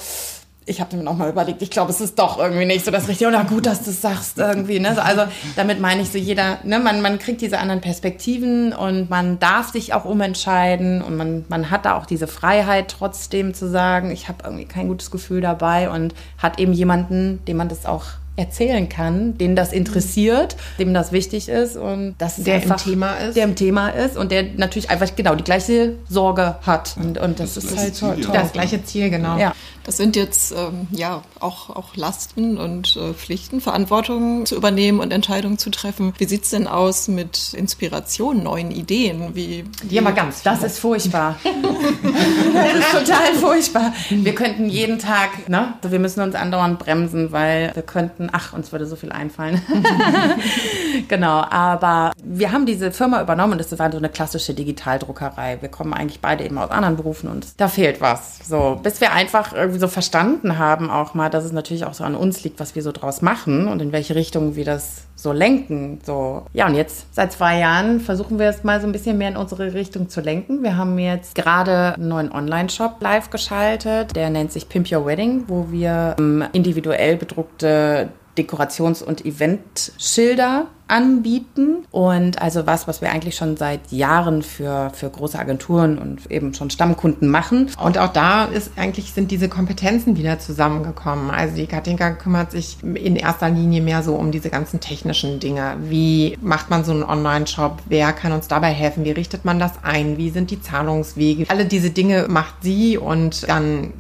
ich 0.67 0.81
habe 0.81 0.95
mir 0.95 1.03
noch 1.03 1.15
mal 1.15 1.29
überlegt, 1.29 1.62
ich 1.62 1.69
glaube, 1.69 1.91
es 1.91 2.01
ist 2.01 2.17
doch 2.17 2.39
irgendwie 2.39 2.65
nicht 2.65 2.84
so 2.84 2.91
das 2.91 3.07
Richtige. 3.07 3.29
Oder 3.29 3.43
gut, 3.43 3.67
dass 3.67 3.84
du 3.84 3.91
es 3.91 4.01
sagst 4.01 4.38
irgendwie. 4.39 4.79
Ne? 4.79 4.95
So, 4.95 5.01
Also 5.01 5.24
damit 5.55 5.79
meine 5.79 6.01
ich 6.01 6.10
so 6.10 6.17
jeder, 6.17 6.57
ne, 6.63 6.79
man, 6.79 7.01
man 7.01 7.19
kriegt 7.19 7.41
diese 7.41 7.60
anderen 7.60 7.81
Perspektiven 7.81 8.74
und 8.74 9.10
man 9.10 9.38
darf 9.38 9.72
sich 9.72 9.93
auch 9.93 10.05
umentscheiden 10.05 11.03
und 11.03 11.17
man, 11.17 11.45
man 11.50 11.69
hat 11.69 11.86
da 11.86 11.95
auch 11.95 12.07
diese 12.07 12.27
Freiheit 12.27 12.95
trotzdem 12.98 13.53
zu 13.53 13.69
sagen, 13.69 14.10
ich 14.10 14.27
habe 14.27 14.39
irgendwie 14.43 14.65
kein 14.65 14.88
gutes 14.88 15.12
Gefühl 15.12 15.41
dabei 15.41 15.89
und 15.89 16.15
hat 16.39 16.60
eben 16.60 16.74
jemanden, 16.74 17.45
dem 17.45 17.57
man 17.57 17.69
das 17.69 17.86
auch 17.86 18.05
erzählen 18.36 18.89
kann, 18.89 19.38
den 19.38 19.56
das 19.56 19.72
interessiert, 19.72 20.56
dem 20.80 20.94
das 20.94 21.12
wichtig 21.12 21.50
ist 21.50 21.77
und 21.77 22.15
das 22.18 22.36
Der 22.38 22.58
im 22.58 22.63
einfach, 22.63 22.82
Thema 22.84 23.13
ist. 23.15 23.36
der 23.38 23.44
im 23.46 23.56
Thema 23.56 23.89
ist 23.89 24.18
und 24.18 24.32
der 24.32 24.44
natürlich 24.58 24.89
einfach 24.89 25.15
genau 25.15 25.36
die 25.36 25.44
gleiche 25.44 25.94
Sorge 26.10 26.56
hat 26.65 26.96
und, 27.01 27.18
und 27.18 27.39
das, 27.39 27.56
Das 27.56 27.63
ist 27.63 27.72
gleiche 27.74 27.82
halt 27.84 27.96
Ziel, 27.96 28.25
toll. 28.25 28.34
Das 28.34 28.51
gleiche 28.54 28.84
Ziel, 28.84 29.10
genau. 29.10 29.38
Ja. 29.38 29.54
Das 29.84 29.98
sind 29.98 30.15
jetzt 30.15 30.51
ähm, 30.51 30.88
ja 30.92 31.22
auch, 31.39 31.70
auch 31.70 31.96
Lasten 31.96 32.58
und 32.58 32.96
äh, 32.98 33.13
Pflichten, 33.13 33.62
Verantwortung 33.62 34.48
zu 34.48 34.56
übernehmen 34.56 35.00
und 35.00 35.13
Entscheidungen 35.13 35.60
zu 35.60 35.70
treffen. 35.70 36.13
Wie 36.18 36.25
sieht's 36.25 36.50
denn 36.50 36.65
aus 36.68 37.08
mit 37.08 37.54
Inspiration, 37.54 38.42
neuen 38.42 38.72
Ideen? 38.72 39.36
Wie, 39.36 39.63
Die 39.84 39.98
haben 39.98 40.06
wir 40.06 40.12
ganz 40.13 40.42
Das 40.42 40.63
ist 40.63 40.80
furchtbar. 40.80 41.36
das 41.44 42.74
ist 42.80 42.92
total 42.92 43.34
furchtbar. 43.36 43.94
Wir 44.10 44.34
könnten 44.34 44.70
jeden 44.70 44.98
Tag, 44.98 45.48
ne? 45.50 45.74
Also 45.81 45.92
wir 45.92 46.00
müssen 46.00 46.22
uns 46.22 46.33
andauernd 46.33 46.79
bremsen, 46.79 47.31
weil 47.31 47.72
wir 47.75 47.83
könnten, 47.83 48.25
ach, 48.31 48.53
uns 48.53 48.72
würde 48.72 48.85
so 48.85 48.96
viel 48.96 49.11
einfallen. 49.11 49.61
genau, 51.09 51.44
aber 51.50 52.11
wir 52.24 52.51
haben 52.51 52.65
diese 52.65 52.91
Firma 52.91 53.22
übernommen 53.22 53.53
und 53.53 53.59
das 53.59 53.77
war 53.77 53.91
so 53.91 53.98
eine 53.98 54.09
klassische 54.09 54.53
Digitaldruckerei. 54.53 55.57
Wir 55.61 55.70
kommen 55.70 55.94
eigentlich 55.94 56.22
beide 56.22 56.44
eben 56.44 56.57
aus 56.57 56.72
anderen 56.72 56.96
Berufen 56.96 57.29
und 57.29 57.48
da 57.57 57.68
fehlt 57.68 58.01
was. 58.01 58.39
So, 58.48 58.79
bis 58.81 59.01
wir 59.01 59.11
einfach 59.11 59.53
irgendwie 59.53 59.79
so 59.79 59.87
verstanden 59.87 60.57
haben 60.57 60.89
auch 60.89 61.13
mal, 61.13 61.29
dass 61.29 61.44
es 61.44 61.51
natürlich 61.51 61.85
auch 61.85 61.94
so 61.94 62.03
an 62.03 62.15
uns 62.15 62.44
liegt, 62.44 62.59
was 62.59 62.75
wir 62.75 62.81
so 62.81 62.91
draus 62.91 63.22
machen 63.22 63.68
und 63.68 63.81
in 63.81 63.91
welche 63.91 64.15
Richtung 64.15 64.55
wir 64.55 64.65
das 64.65 65.03
so 65.15 65.31
lenken. 65.31 66.00
So. 66.05 66.46
Ja, 66.53 66.68
und 66.68 66.75
jetzt 66.75 67.13
seit 67.13 67.31
zwei 67.31 67.59
Jahren 67.59 68.00
versuchen 68.00 68.37
wir 68.39 68.48
es 68.48 68.63
mal 68.63 68.81
so 68.81 68.87
ein 68.87 68.91
bisschen 68.91 69.18
mehr 69.18 69.29
in 69.29 69.37
unsere 69.37 69.74
Richtung 69.74 70.09
zu 70.09 70.22
lenken. 70.22 70.63
Wir 70.63 70.77
haben 70.77 71.00
jetzt 71.00 71.35
gerade 71.35 71.96
einen 71.96 72.07
neuen 72.07 72.31
Online-Shop 72.31 72.98
live 73.00 73.29
geschaltet. 73.29 74.15
Der 74.15 74.29
nennt 74.29 74.51
sich 74.51 74.70
Pimp 74.70 74.91
Your 74.91 75.05
Wedding, 75.05 75.46
wo 75.48 75.68
wir 75.72 76.15
ähm, 76.20 76.44
individuell 76.53 77.18
bedruckte 77.18 78.09
Dekorations- 78.37 79.01
und 79.01 79.25
Eventschilder 79.25 80.68
anbieten. 80.87 81.85
Und 81.91 82.41
also 82.41 82.65
was, 82.67 82.87
was 82.87 83.01
wir 83.01 83.11
eigentlich 83.11 83.35
schon 83.35 83.57
seit 83.57 83.91
Jahren 83.91 84.41
für, 84.41 84.91
für 84.93 85.09
große 85.09 85.37
Agenturen 85.37 85.98
und 85.98 86.29
eben 86.31 86.53
schon 86.53 86.69
Stammkunden 86.69 87.29
machen. 87.29 87.71
Und 87.81 87.98
auch 87.98 88.11
da 88.11 88.45
ist 88.45 88.71
eigentlich 88.77 89.13
sind 89.13 89.31
diese 89.31 89.50
Kompetenzen 89.50 90.17
wieder 90.17 90.39
zusammengekommen. 90.39 91.29
Also 91.31 91.55
die 91.55 91.67
Katinka 91.67 92.11
kümmert 92.11 92.51
sich 92.51 92.77
in 92.83 93.15
erster 93.15 93.50
Linie 93.50 93.81
mehr 93.81 94.03
so 94.03 94.15
um 94.15 94.31
diese 94.31 94.50
ganzen 94.50 94.79
technischen 94.79 95.39
Dinge. 95.39 95.77
Wie 95.81 96.37
macht 96.41 96.69
man 96.69 96.83
so 96.83 96.91
einen 96.91 97.03
Online-Shop? 97.03 97.81
Wer 97.87 98.13
kann 98.13 98.31
uns 98.31 98.48
dabei 98.48 98.71
helfen? 98.71 99.05
Wie 99.05 99.11
richtet 99.11 99.45
man 99.45 99.59
das 99.59 99.74
ein? 99.83 100.17
Wie 100.17 100.29
sind 100.29 100.51
die 100.51 100.61
Zahlungswege? 100.61 101.45
Alle 101.50 101.65
diese 101.65 101.89
Dinge 101.89 102.27
macht 102.29 102.55
sie 102.61 102.98
und 102.98 103.48
dann 103.50 103.93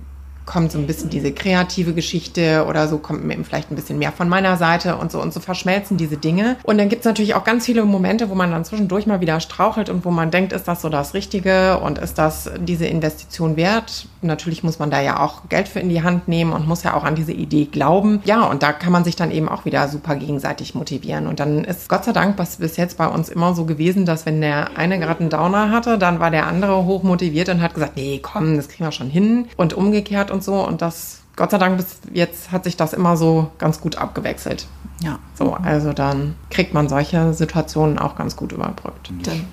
kommt 0.45 0.71
so 0.71 0.79
ein 0.79 0.87
bisschen 0.87 1.09
diese 1.09 1.31
kreative 1.31 1.93
Geschichte 1.93 2.65
oder 2.67 2.87
so 2.87 2.97
kommt 2.97 3.23
mir 3.23 3.35
vielleicht 3.43 3.71
ein 3.71 3.75
bisschen 3.75 3.99
mehr 3.99 4.11
von 4.11 4.29
meiner 4.29 4.57
Seite 4.57 4.97
und 4.97 5.11
so 5.11 5.21
und 5.21 5.33
so 5.33 5.39
verschmelzen 5.39 5.97
diese 5.97 6.17
Dinge. 6.17 6.57
Und 6.63 6.77
dann 6.77 6.89
gibt 6.89 7.01
es 7.01 7.05
natürlich 7.05 7.35
auch 7.35 7.43
ganz 7.43 7.65
viele 7.65 7.83
Momente, 7.85 8.29
wo 8.29 8.35
man 8.35 8.51
dann 8.51 8.65
zwischendurch 8.65 9.07
mal 9.07 9.21
wieder 9.21 9.39
strauchelt 9.39 9.89
und 9.89 10.05
wo 10.05 10.11
man 10.11 10.31
denkt, 10.31 10.53
ist 10.53 10.67
das 10.67 10.81
so 10.81 10.89
das 10.89 11.13
Richtige 11.13 11.79
und 11.79 11.97
ist 11.97 12.17
das 12.17 12.49
diese 12.59 12.85
Investition 12.85 13.55
wert? 13.55 14.07
Natürlich 14.21 14.63
muss 14.63 14.79
man 14.79 14.91
da 14.91 15.01
ja 15.01 15.19
auch 15.19 15.49
Geld 15.49 15.67
für 15.67 15.79
in 15.79 15.89
die 15.89 16.03
Hand 16.03 16.27
nehmen 16.27 16.53
und 16.53 16.67
muss 16.67 16.83
ja 16.83 16.95
auch 16.95 17.03
an 17.03 17.15
diese 17.15 17.31
Idee 17.31 17.65
glauben. 17.65 18.21
Ja, 18.25 18.43
und 18.45 18.63
da 18.63 18.73
kann 18.73 18.91
man 18.91 19.03
sich 19.03 19.15
dann 19.15 19.31
eben 19.31 19.49
auch 19.49 19.65
wieder 19.65 19.87
super 19.87 20.15
gegenseitig 20.15 20.75
motivieren. 20.75 21.27
Und 21.27 21.39
dann 21.39 21.63
ist 21.63 21.89
Gott 21.89 22.05
sei 22.05 22.11
Dank 22.11 22.37
was 22.37 22.57
bis 22.57 22.77
jetzt 22.77 22.97
bei 22.97 23.07
uns 23.07 23.29
immer 23.29 23.53
so 23.53 23.65
gewesen, 23.65 24.05
dass 24.05 24.25
wenn 24.25 24.41
der 24.41 24.77
eine 24.77 24.99
gerade 24.99 25.21
einen 25.21 25.29
Downer 25.29 25.71
hatte, 25.71 25.97
dann 25.97 26.19
war 26.19 26.31
der 26.31 26.47
andere 26.47 26.85
hoch 26.85 27.03
motiviert 27.03 27.49
und 27.49 27.61
hat 27.61 27.73
gesagt, 27.73 27.95
nee, 27.95 28.19
komm, 28.21 28.55
das 28.57 28.67
kriegen 28.67 28.85
wir 28.85 28.91
schon 28.91 29.09
hin. 29.09 29.47
Und 29.57 29.73
umgekehrt 29.73 30.31
und 30.35 30.43
so. 30.43 30.55
Und 30.65 30.81
das, 30.81 31.21
Gott 31.35 31.51
sei 31.51 31.57
Dank, 31.57 31.77
bis 31.77 31.97
jetzt 32.13 32.51
hat 32.51 32.63
sich 32.63 32.77
das 32.77 32.93
immer 32.93 33.17
so 33.17 33.51
ganz 33.57 33.81
gut 33.81 33.95
abgewechselt. 33.95 34.67
Ja. 35.03 35.19
So, 35.37 35.53
also 35.53 35.93
dann 35.93 36.35
kriegt 36.49 36.73
man 36.73 36.87
solche 36.87 37.33
Situationen 37.33 37.97
auch 37.97 38.15
ganz 38.15 38.35
gut 38.35 38.51
überbrückt. 38.51 39.11
Dann, 39.23 39.45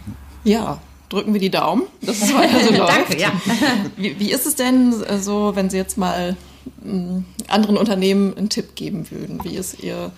ja, 0.45 0.79
drücken 1.09 1.33
wir 1.33 1.41
die 1.41 1.51
Daumen, 1.51 1.83
dass 2.01 2.23
es 2.23 2.35
weiter 2.35 2.61
so 2.61 2.73
läuft. 2.77 2.91
Danke, 2.91 3.21
ja. 3.21 3.33
Wie, 3.97 4.19
wie 4.19 4.31
ist 4.31 4.47
es 4.47 4.55
denn 4.55 4.95
so, 5.21 5.55
wenn 5.55 5.71
Sie 5.71 5.77
jetzt 5.77 5.99
mal 5.99 6.37
mh, 6.83 7.23
anderen 7.49 7.77
Unternehmen 7.77 8.37
einen 8.37 8.49
Tipp 8.49 8.75
geben 8.75 9.11
würden? 9.11 9.41
Wie 9.45 9.57
ist 9.57 9.83
Ihr 9.83 10.13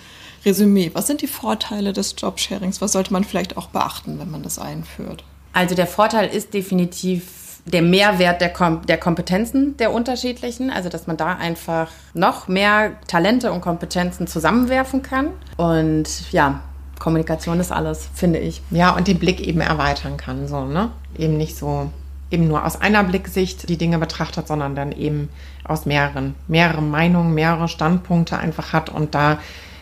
Resümee? 0.45 0.91
Was 0.95 1.07
sind 1.07 1.23
die 1.23 1.27
Vorteile 1.27 1.93
des 1.93 2.15
Jobsharings? 2.19 2.81
Was 2.81 2.93
sollte 2.93 3.13
man 3.13 3.25
vielleicht 3.25 3.57
auch 3.57 3.69
beachten, 3.69 4.19
wenn 4.19 4.31
man 4.31 4.43
das 4.43 4.59
einführt? 4.59 5.25
Also 5.53 5.75
der 5.75 5.87
Vorteil 5.87 6.29
ist 6.29 6.53
definitiv 6.53 7.25
der 7.67 7.83
Mehrwert 7.83 8.41
der, 8.41 8.51
Kom 8.51 8.85
der 8.87 8.99
Kompetenzen 8.99 9.77
der 9.79 9.93
unterschiedlichen, 9.93 10.71
also 10.71 10.89
dass 10.89 11.07
man 11.07 11.17
da 11.17 11.35
einfach 11.35 11.91
noch 12.13 12.47
mehr 12.49 12.93
Talente 13.07 13.53
und 13.53 13.61
Kompetenzen 13.61 14.27
zusammenwerfen 14.27 15.03
kann. 15.03 15.29
Und 15.57 16.31
ja, 16.31 16.61
Kommunikation 16.99 17.61
ist 17.61 17.73
alles, 17.73 18.09
finde 18.15 18.39
ich. 18.39 18.63
Ja, 18.71 18.91
und 18.95 19.09
den 19.09 19.19
Blick 19.19 19.41
eben 19.41 19.61
erweitern 19.61 20.17
kann, 20.17 20.47
so, 20.47 20.65
ne? 20.67 20.91
Eben 21.17 21.37
nicht 21.37 21.57
so, 21.57 21.91
eben 22.31 22.49
nur 22.49 22.65
aus 22.65 22.81
einer 22.81 23.03
Blicksicht 23.03 23.69
die 23.69 23.79
Dinge 23.79 23.99
betrachtet, 23.99 24.47
sondern 24.47 24.75
dann 24.75 24.93
eben 24.93 25.31
aus 25.65 25.87
mehreren, 25.87 26.35
mehrere 26.49 26.83
Meinungen, 26.83 27.35
mehrere 27.35 27.69
Standpunkte 27.69 28.37
einfach 28.39 28.73
hat 28.73 28.91
und 28.91 29.15
da, 29.15 29.39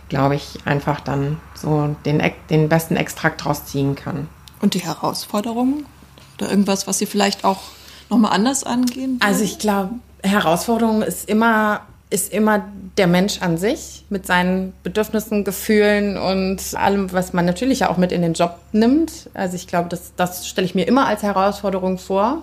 glaube 0.09 0.37
ich, 0.37 0.59
einfach 0.65 1.01
dann 1.01 1.41
so 1.55 1.97
den, 2.05 2.23
den 2.49 2.69
besten 2.69 2.97
Extrakt 2.97 3.45
draus 3.45 3.65
ziehen 3.65 3.97
kann. 3.97 4.29
Und 4.61 4.75
die 4.75 4.81
Herausforderungen 4.81 5.87
Oder 6.43 6.51
irgendwas, 6.51 6.87
was 6.87 6.99
Sie 6.99 7.07
vielleicht 7.07 7.45
auch 7.45 7.61
nochmal 8.11 8.33
anders 8.33 8.65
angehen? 8.65 9.19
Also 9.23 9.45
ich 9.45 9.59
glaube, 9.59 9.91
Herausforderung 10.23 11.03
ist 11.03 11.29
immer 11.29 11.83
ist 12.11 12.31
immer 12.31 12.63
der 12.99 13.07
Mensch 13.07 13.41
an 13.41 13.57
sich 13.57 14.05
mit 14.11 14.27
seinen 14.27 14.75
Bedürfnissen, 14.83 15.45
Gefühlen 15.45 16.19
und 16.19 16.61
allem, 16.75 17.11
was 17.11 17.33
man 17.33 17.47
natürlich 17.47 17.81
ja 17.81 17.89
auch 17.89 17.97
mit 17.97 18.13
in 18.13 18.21
den 18.21 18.35
Job 18.35 18.59
nimmt. 18.73 19.31
Also 19.33 19.57
ich 19.57 19.67
glaube, 19.67 19.89
das, 19.89 20.13
das 20.17 20.47
stelle 20.47 20.67
ich 20.67 20.75
mir 20.75 20.87
immer 20.87 21.07
als 21.07 21.23
Herausforderung 21.23 21.97
vor 21.97 22.43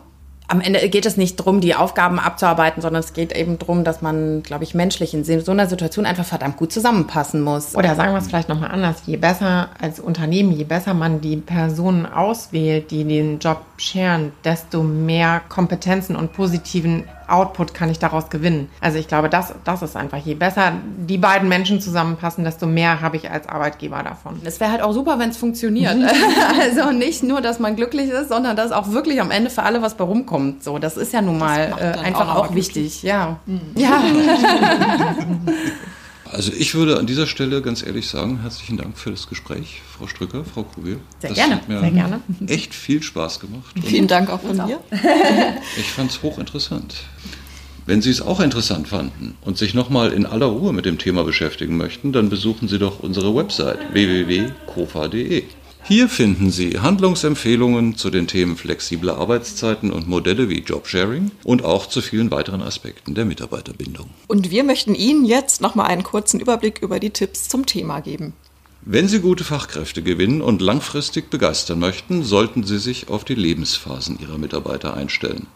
am 0.49 0.61
Ende 0.61 0.79
geht 0.89 1.05
es 1.05 1.15
nicht 1.15 1.39
darum, 1.39 1.61
die 1.61 1.75
Aufgaben 1.75 2.19
abzuarbeiten, 2.19 2.81
sondern 2.81 3.01
es 3.01 3.13
geht 3.13 3.37
eben 3.37 3.59
darum, 3.59 3.83
dass 3.83 4.01
man, 4.01 4.41
glaube 4.41 4.63
ich, 4.63 4.73
menschlich 4.73 5.13
in 5.13 5.23
so 5.23 5.51
einer 5.51 5.67
Situation 5.67 6.07
einfach 6.07 6.25
verdammt 6.25 6.57
gut 6.57 6.73
zusammenpassen 6.73 7.41
muss. 7.41 7.75
Oder 7.75 7.95
sagen 7.95 8.13
wir 8.13 8.17
es 8.17 8.27
vielleicht 8.27 8.49
nochmal 8.49 8.71
anders. 8.71 9.03
Je 9.05 9.17
besser 9.17 9.69
als 9.79 9.99
Unternehmen, 9.99 10.51
je 10.51 10.63
besser 10.63 10.95
man 10.95 11.21
die 11.21 11.37
Personen 11.37 12.07
auswählt, 12.07 12.89
die 12.89 13.03
den 13.03 13.37
Job 13.37 13.61
scheren, 13.77 14.31
desto 14.43 14.81
mehr 14.81 15.41
Kompetenzen 15.47 16.15
und 16.15 16.33
positiven 16.33 17.03
Output 17.31 17.73
kann 17.73 17.89
ich 17.89 17.99
daraus 17.99 18.29
gewinnen. 18.29 18.69
Also 18.81 18.97
ich 18.97 19.07
glaube, 19.07 19.29
das, 19.29 19.53
das 19.63 19.81
ist 19.81 19.95
einfach, 19.95 20.17
je 20.17 20.35
besser 20.35 20.73
die 20.97 21.17
beiden 21.17 21.49
Menschen 21.49 21.81
zusammenpassen, 21.81 22.43
desto 22.43 22.65
mehr 22.65 23.01
habe 23.01 23.17
ich 23.17 23.29
als 23.29 23.47
Arbeitgeber 23.47 24.01
davon. 24.03 24.39
Es 24.43 24.59
wäre 24.59 24.71
halt 24.71 24.81
auch 24.81 24.93
super, 24.93 25.19
wenn 25.19 25.29
es 25.29 25.37
funktioniert. 25.37 25.95
also 26.59 26.91
nicht 26.91 27.23
nur, 27.23 27.41
dass 27.41 27.59
man 27.59 27.75
glücklich 27.75 28.09
ist, 28.09 28.29
sondern 28.29 28.55
dass 28.55 28.71
auch 28.71 28.91
wirklich 28.91 29.21
am 29.21 29.31
Ende 29.31 29.49
für 29.49 29.63
alle 29.63 29.81
was 29.81 29.95
bei 29.95 30.03
rumkommt. 30.03 30.63
So, 30.63 30.79
das 30.79 30.97
ist 30.97 31.13
ja 31.13 31.21
nun 31.21 31.37
mal 31.37 31.73
äh, 31.79 31.99
einfach 31.99 32.35
auch, 32.35 32.49
auch 32.49 32.55
wichtig. 32.55 33.03
Ja. 33.03 33.39
Mhm. 33.45 33.61
Ja. 33.75 34.01
Also 36.31 36.51
ich 36.55 36.75
würde 36.75 36.97
an 36.97 37.07
dieser 37.07 37.25
Stelle 37.25 37.61
ganz 37.61 37.83
ehrlich 37.83 38.07
sagen, 38.07 38.41
herzlichen 38.41 38.77
Dank 38.77 38.97
für 38.97 39.09
das 39.09 39.27
Gespräch, 39.27 39.81
Frau 39.97 40.05
Strücker, 40.05 40.45
Frau 40.45 40.63
Kugel. 40.63 40.99
Sehr 41.19 41.29
das 41.29 41.37
gerne. 41.37 41.55
Hat 41.55 41.67
mir 41.69 41.79
Sehr 41.79 41.91
gerne. 41.91 42.21
echt 42.47 42.75
viel 42.75 43.01
Spaß 43.01 43.39
gemacht. 43.39 43.75
Vielen 43.83 44.07
Dank 44.07 44.29
auch 44.29 44.41
von 44.41 44.55
mir. 44.55 44.79
ich 45.77 45.87
fand 45.91 46.11
es 46.11 46.21
hochinteressant. 46.21 46.95
Wenn 47.87 48.03
Sie 48.03 48.11
es 48.11 48.21
auch 48.21 48.39
interessant 48.39 48.87
fanden 48.87 49.35
und 49.41 49.57
sich 49.57 49.73
nochmal 49.73 50.13
in 50.13 50.27
aller 50.27 50.45
Ruhe 50.45 50.73
mit 50.73 50.85
dem 50.85 50.99
Thema 50.99 51.23
beschäftigen 51.23 51.75
möchten, 51.75 52.13
dann 52.13 52.29
besuchen 52.29 52.67
Sie 52.67 52.77
doch 52.77 52.99
unsere 52.99 53.35
Website 53.35 53.79
www.kofa.de. 53.93 55.43
Hier 55.89 56.07
finden 56.07 56.51
Sie 56.51 56.79
Handlungsempfehlungen 56.79 57.95
zu 57.97 58.11
den 58.11 58.27
Themen 58.27 58.57
flexible 58.57 59.09
Arbeitszeiten 59.09 59.91
und 59.91 60.07
Modelle 60.07 60.47
wie 60.47 60.59
Jobsharing 60.59 61.31
und 61.43 61.65
auch 61.65 61.87
zu 61.87 62.03
vielen 62.03 62.29
weiteren 62.29 62.61
Aspekten 62.61 63.15
der 63.15 63.25
Mitarbeiterbindung. 63.25 64.07
Und 64.27 64.51
wir 64.51 64.63
möchten 64.63 64.93
Ihnen 64.93 65.25
jetzt 65.25 65.61
nochmal 65.61 65.87
einen 65.87 66.03
kurzen 66.03 66.39
Überblick 66.39 66.83
über 66.83 66.99
die 66.99 67.09
Tipps 67.09 67.49
zum 67.49 67.65
Thema 67.65 68.01
geben. 68.01 68.33
Wenn 68.83 69.07
Sie 69.07 69.19
gute 69.19 69.43
Fachkräfte 69.43 70.03
gewinnen 70.03 70.43
und 70.43 70.61
langfristig 70.61 71.31
begeistern 71.31 71.79
möchten, 71.79 72.21
sollten 72.21 72.63
Sie 72.63 72.77
sich 72.77 73.09
auf 73.09 73.23
die 73.23 73.33
Lebensphasen 73.33 74.19
Ihrer 74.19 74.37
Mitarbeiter 74.37 74.93
einstellen. 74.93 75.47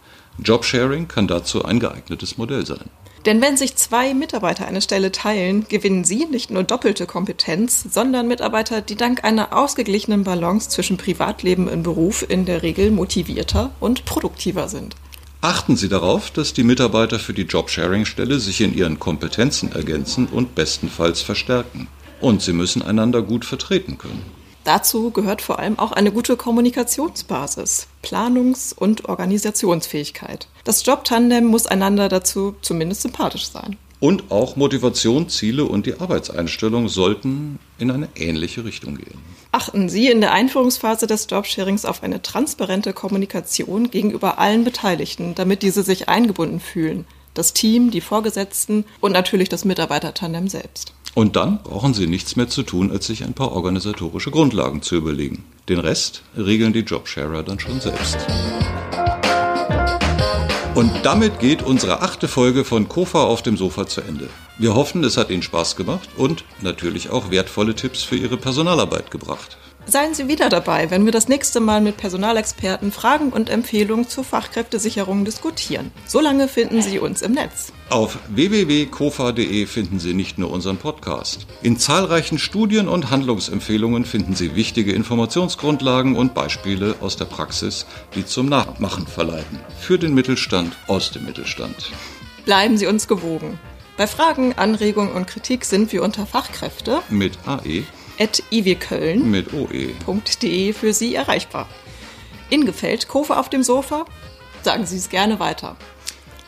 Jobsharing 0.43 1.07
kann 1.07 1.27
dazu 1.27 1.63
ein 1.63 1.79
geeignetes 1.79 2.39
Modell 2.39 2.65
sein. 2.65 2.89
Denn 3.25 3.41
wenn 3.41 3.55
sich 3.55 3.77
zwei 3.77 4.13
Mitarbeiter 4.13 4.67
eine 4.67 4.81
Stelle 4.81 5.11
teilen, 5.11 5.65
gewinnen 5.69 6.03
sie 6.03 6.25
nicht 6.25 6.51
nur 6.51 6.63
doppelte 6.63 7.05
Kompetenz, 7.05 7.85
sondern 7.89 8.27
Mitarbeiter, 8.27 8.81
die 8.81 8.95
dank 8.95 9.23
einer 9.23 9.55
ausgeglichenen 9.55 10.25
Balance 10.25 10.69
zwischen 10.69 10.97
Privatleben 10.97 11.69
und 11.69 11.83
Beruf 11.83 12.25
in 12.27 12.45
der 12.45 12.63
Regel 12.63 12.91
motivierter 12.91 13.71
und 13.79 14.03
produktiver 14.03 14.67
sind. 14.67 14.95
Achten 15.39 15.75
Sie 15.75 15.89
darauf, 15.89 16.31
dass 16.31 16.53
die 16.53 16.63
Mitarbeiter 16.63 17.19
für 17.19 17.33
die 17.33 17.43
Jobsharing-Stelle 17.43 18.39
sich 18.39 18.61
in 18.61 18.73
ihren 18.73 18.99
Kompetenzen 18.99 19.71
ergänzen 19.71 20.27
und 20.27 20.55
bestenfalls 20.55 21.21
verstärken. 21.21 21.87
Und 22.21 22.41
sie 22.41 22.53
müssen 22.53 22.81
einander 22.81 23.21
gut 23.21 23.43
vertreten 23.43 23.97
können. 23.97 24.23
Dazu 24.63 25.11
gehört 25.11 25.41
vor 25.41 25.59
allem 25.59 25.77
auch 25.77 25.91
eine 25.91 26.11
gute 26.11 26.37
Kommunikationsbasis, 26.37 27.87
Planungs- 28.01 28.73
und 28.73 29.09
Organisationsfähigkeit. 29.09 30.47
Das 30.63 30.85
Jobtandem 30.85 31.45
muss 31.45 31.67
einander 31.67 32.07
dazu 32.07 32.55
zumindest 32.61 33.01
sympathisch 33.01 33.47
sein. 33.47 33.77
Und 33.99 34.31
auch 34.31 34.55
Motivation, 34.57 35.29
Ziele 35.29 35.65
und 35.65 35.85
die 35.85 35.99
Arbeitseinstellung 35.99 36.89
sollten 36.89 37.59
in 37.77 37.89
eine 37.89 38.09
ähnliche 38.15 38.65
Richtung 38.65 38.97
gehen. 38.97 39.17
Achten 39.53 39.87
Sie 39.87 40.09
in 40.09 40.19
der 40.19 40.33
Einführungsphase 40.33 41.07
des 41.07 41.27
Jobsharings 41.29 41.85
auf 41.85 42.03
eine 42.03 42.21
transparente 42.21 42.91
Kommunikation 42.91 43.91
gegenüber 43.91 44.39
allen 44.39 44.63
Beteiligten, 44.63 45.35
damit 45.35 45.61
diese 45.61 45.83
sich 45.83 46.09
eingebunden 46.09 46.59
fühlen. 46.59 47.05
Das 47.33 47.53
Team, 47.53 47.91
die 47.91 48.01
Vorgesetzten 48.01 48.85
und 48.99 49.11
natürlich 49.11 49.49
das 49.49 49.63
Mitarbeitertandem 49.63 50.47
selbst. 50.47 50.93
Und 51.15 51.35
dann 51.35 51.61
brauchen 51.61 51.93
Sie 51.93 52.07
nichts 52.07 52.35
mehr 52.35 52.47
zu 52.47 52.63
tun, 52.63 52.91
als 52.91 53.05
sich 53.05 53.23
ein 53.23 53.33
paar 53.33 53.51
organisatorische 53.51 54.31
Grundlagen 54.31 54.81
zu 54.81 54.95
überlegen. 54.95 55.43
Den 55.69 55.79
Rest 55.79 56.23
regeln 56.35 56.73
die 56.73 56.79
Jobsharer 56.79 57.43
dann 57.43 57.59
schon 57.59 57.79
selbst. 57.79 58.17
Und 60.73 60.91
damit 61.03 61.39
geht 61.39 61.61
unsere 61.61 62.01
achte 62.01 62.27
Folge 62.27 62.63
von 62.65 62.89
Kofa 62.89 63.25
auf 63.25 63.43
dem 63.43 63.57
Sofa 63.57 63.85
zu 63.85 64.01
Ende. 64.01 64.27
Wir 64.57 64.73
hoffen, 64.73 65.03
es 65.03 65.17
hat 65.17 65.29
Ihnen 65.29 65.43
Spaß 65.43 65.75
gemacht 65.75 66.09
und 66.17 66.45
natürlich 66.61 67.11
auch 67.11 67.29
wertvolle 67.29 67.75
Tipps 67.75 68.01
für 68.01 68.15
Ihre 68.15 68.37
Personalarbeit 68.37 69.11
gebracht. 69.11 69.57
Seien 69.85 70.13
Sie 70.13 70.29
wieder 70.29 70.47
dabei, 70.47 70.89
wenn 70.91 71.03
wir 71.03 71.11
das 71.11 71.27
nächste 71.27 71.59
Mal 71.59 71.81
mit 71.81 71.97
Personalexperten 71.97 72.91
Fragen 72.91 73.31
und 73.31 73.49
Empfehlungen 73.49 74.07
zur 74.07 74.23
Fachkräftesicherung 74.23 75.25
diskutieren. 75.25 75.91
Solange 76.07 76.47
finden 76.47 76.81
Sie 76.81 76.99
uns 76.99 77.21
im 77.21 77.33
Netz. 77.33 77.73
Auf 77.89 78.17
www.kofa.de 78.29 79.65
finden 79.65 79.99
Sie 79.99 80.13
nicht 80.13 80.37
nur 80.37 80.51
unseren 80.51 80.77
Podcast. 80.77 81.45
In 81.61 81.77
zahlreichen 81.77 82.39
Studien 82.39 82.87
und 82.87 83.11
Handlungsempfehlungen 83.11 84.05
finden 84.05 84.35
Sie 84.35 84.55
wichtige 84.55 84.93
Informationsgrundlagen 84.93 86.15
und 86.15 86.33
Beispiele 86.33 86.95
aus 87.01 87.17
der 87.17 87.25
Praxis, 87.25 87.85
die 88.15 88.25
zum 88.25 88.47
Nachmachen 88.47 89.05
verleiten. 89.05 89.59
Für 89.79 89.99
den 89.99 90.13
Mittelstand 90.13 90.77
aus 90.87 91.11
dem 91.11 91.25
Mittelstand. 91.25 91.91
Bleiben 92.45 92.77
Sie 92.77 92.87
uns 92.87 93.09
gewogen. 93.09 93.59
Bei 93.97 94.07
Fragen, 94.07 94.53
Anregungen 94.53 95.11
und 95.11 95.27
Kritik 95.27 95.65
sind 95.65 95.91
wir 95.91 96.03
unter 96.03 96.25
Fachkräfte 96.25 97.01
mit 97.09 97.37
AE 97.45 97.83
at 98.19 98.43
iwköln 98.51 99.29
mit 99.29 99.53
oe.de 99.53 100.73
für 100.73 100.93
Sie 100.93 101.15
erreichbar. 101.15 101.67
Ihnen 102.49 102.65
gefällt 102.65 103.07
Kofe 103.07 103.37
auf 103.37 103.49
dem 103.49 103.63
Sofa? 103.63 104.05
Sagen 104.61 104.85
Sie 104.85 104.97
es 104.97 105.09
gerne 105.09 105.39
weiter. 105.39 105.75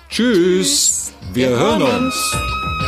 Tschüss. 0.10 1.12
Tschüss. 1.12 1.13
Wir, 1.34 1.49
Wir, 1.49 1.58
hören 1.58 1.82
uns. 1.82 1.91
uns. 1.91 2.84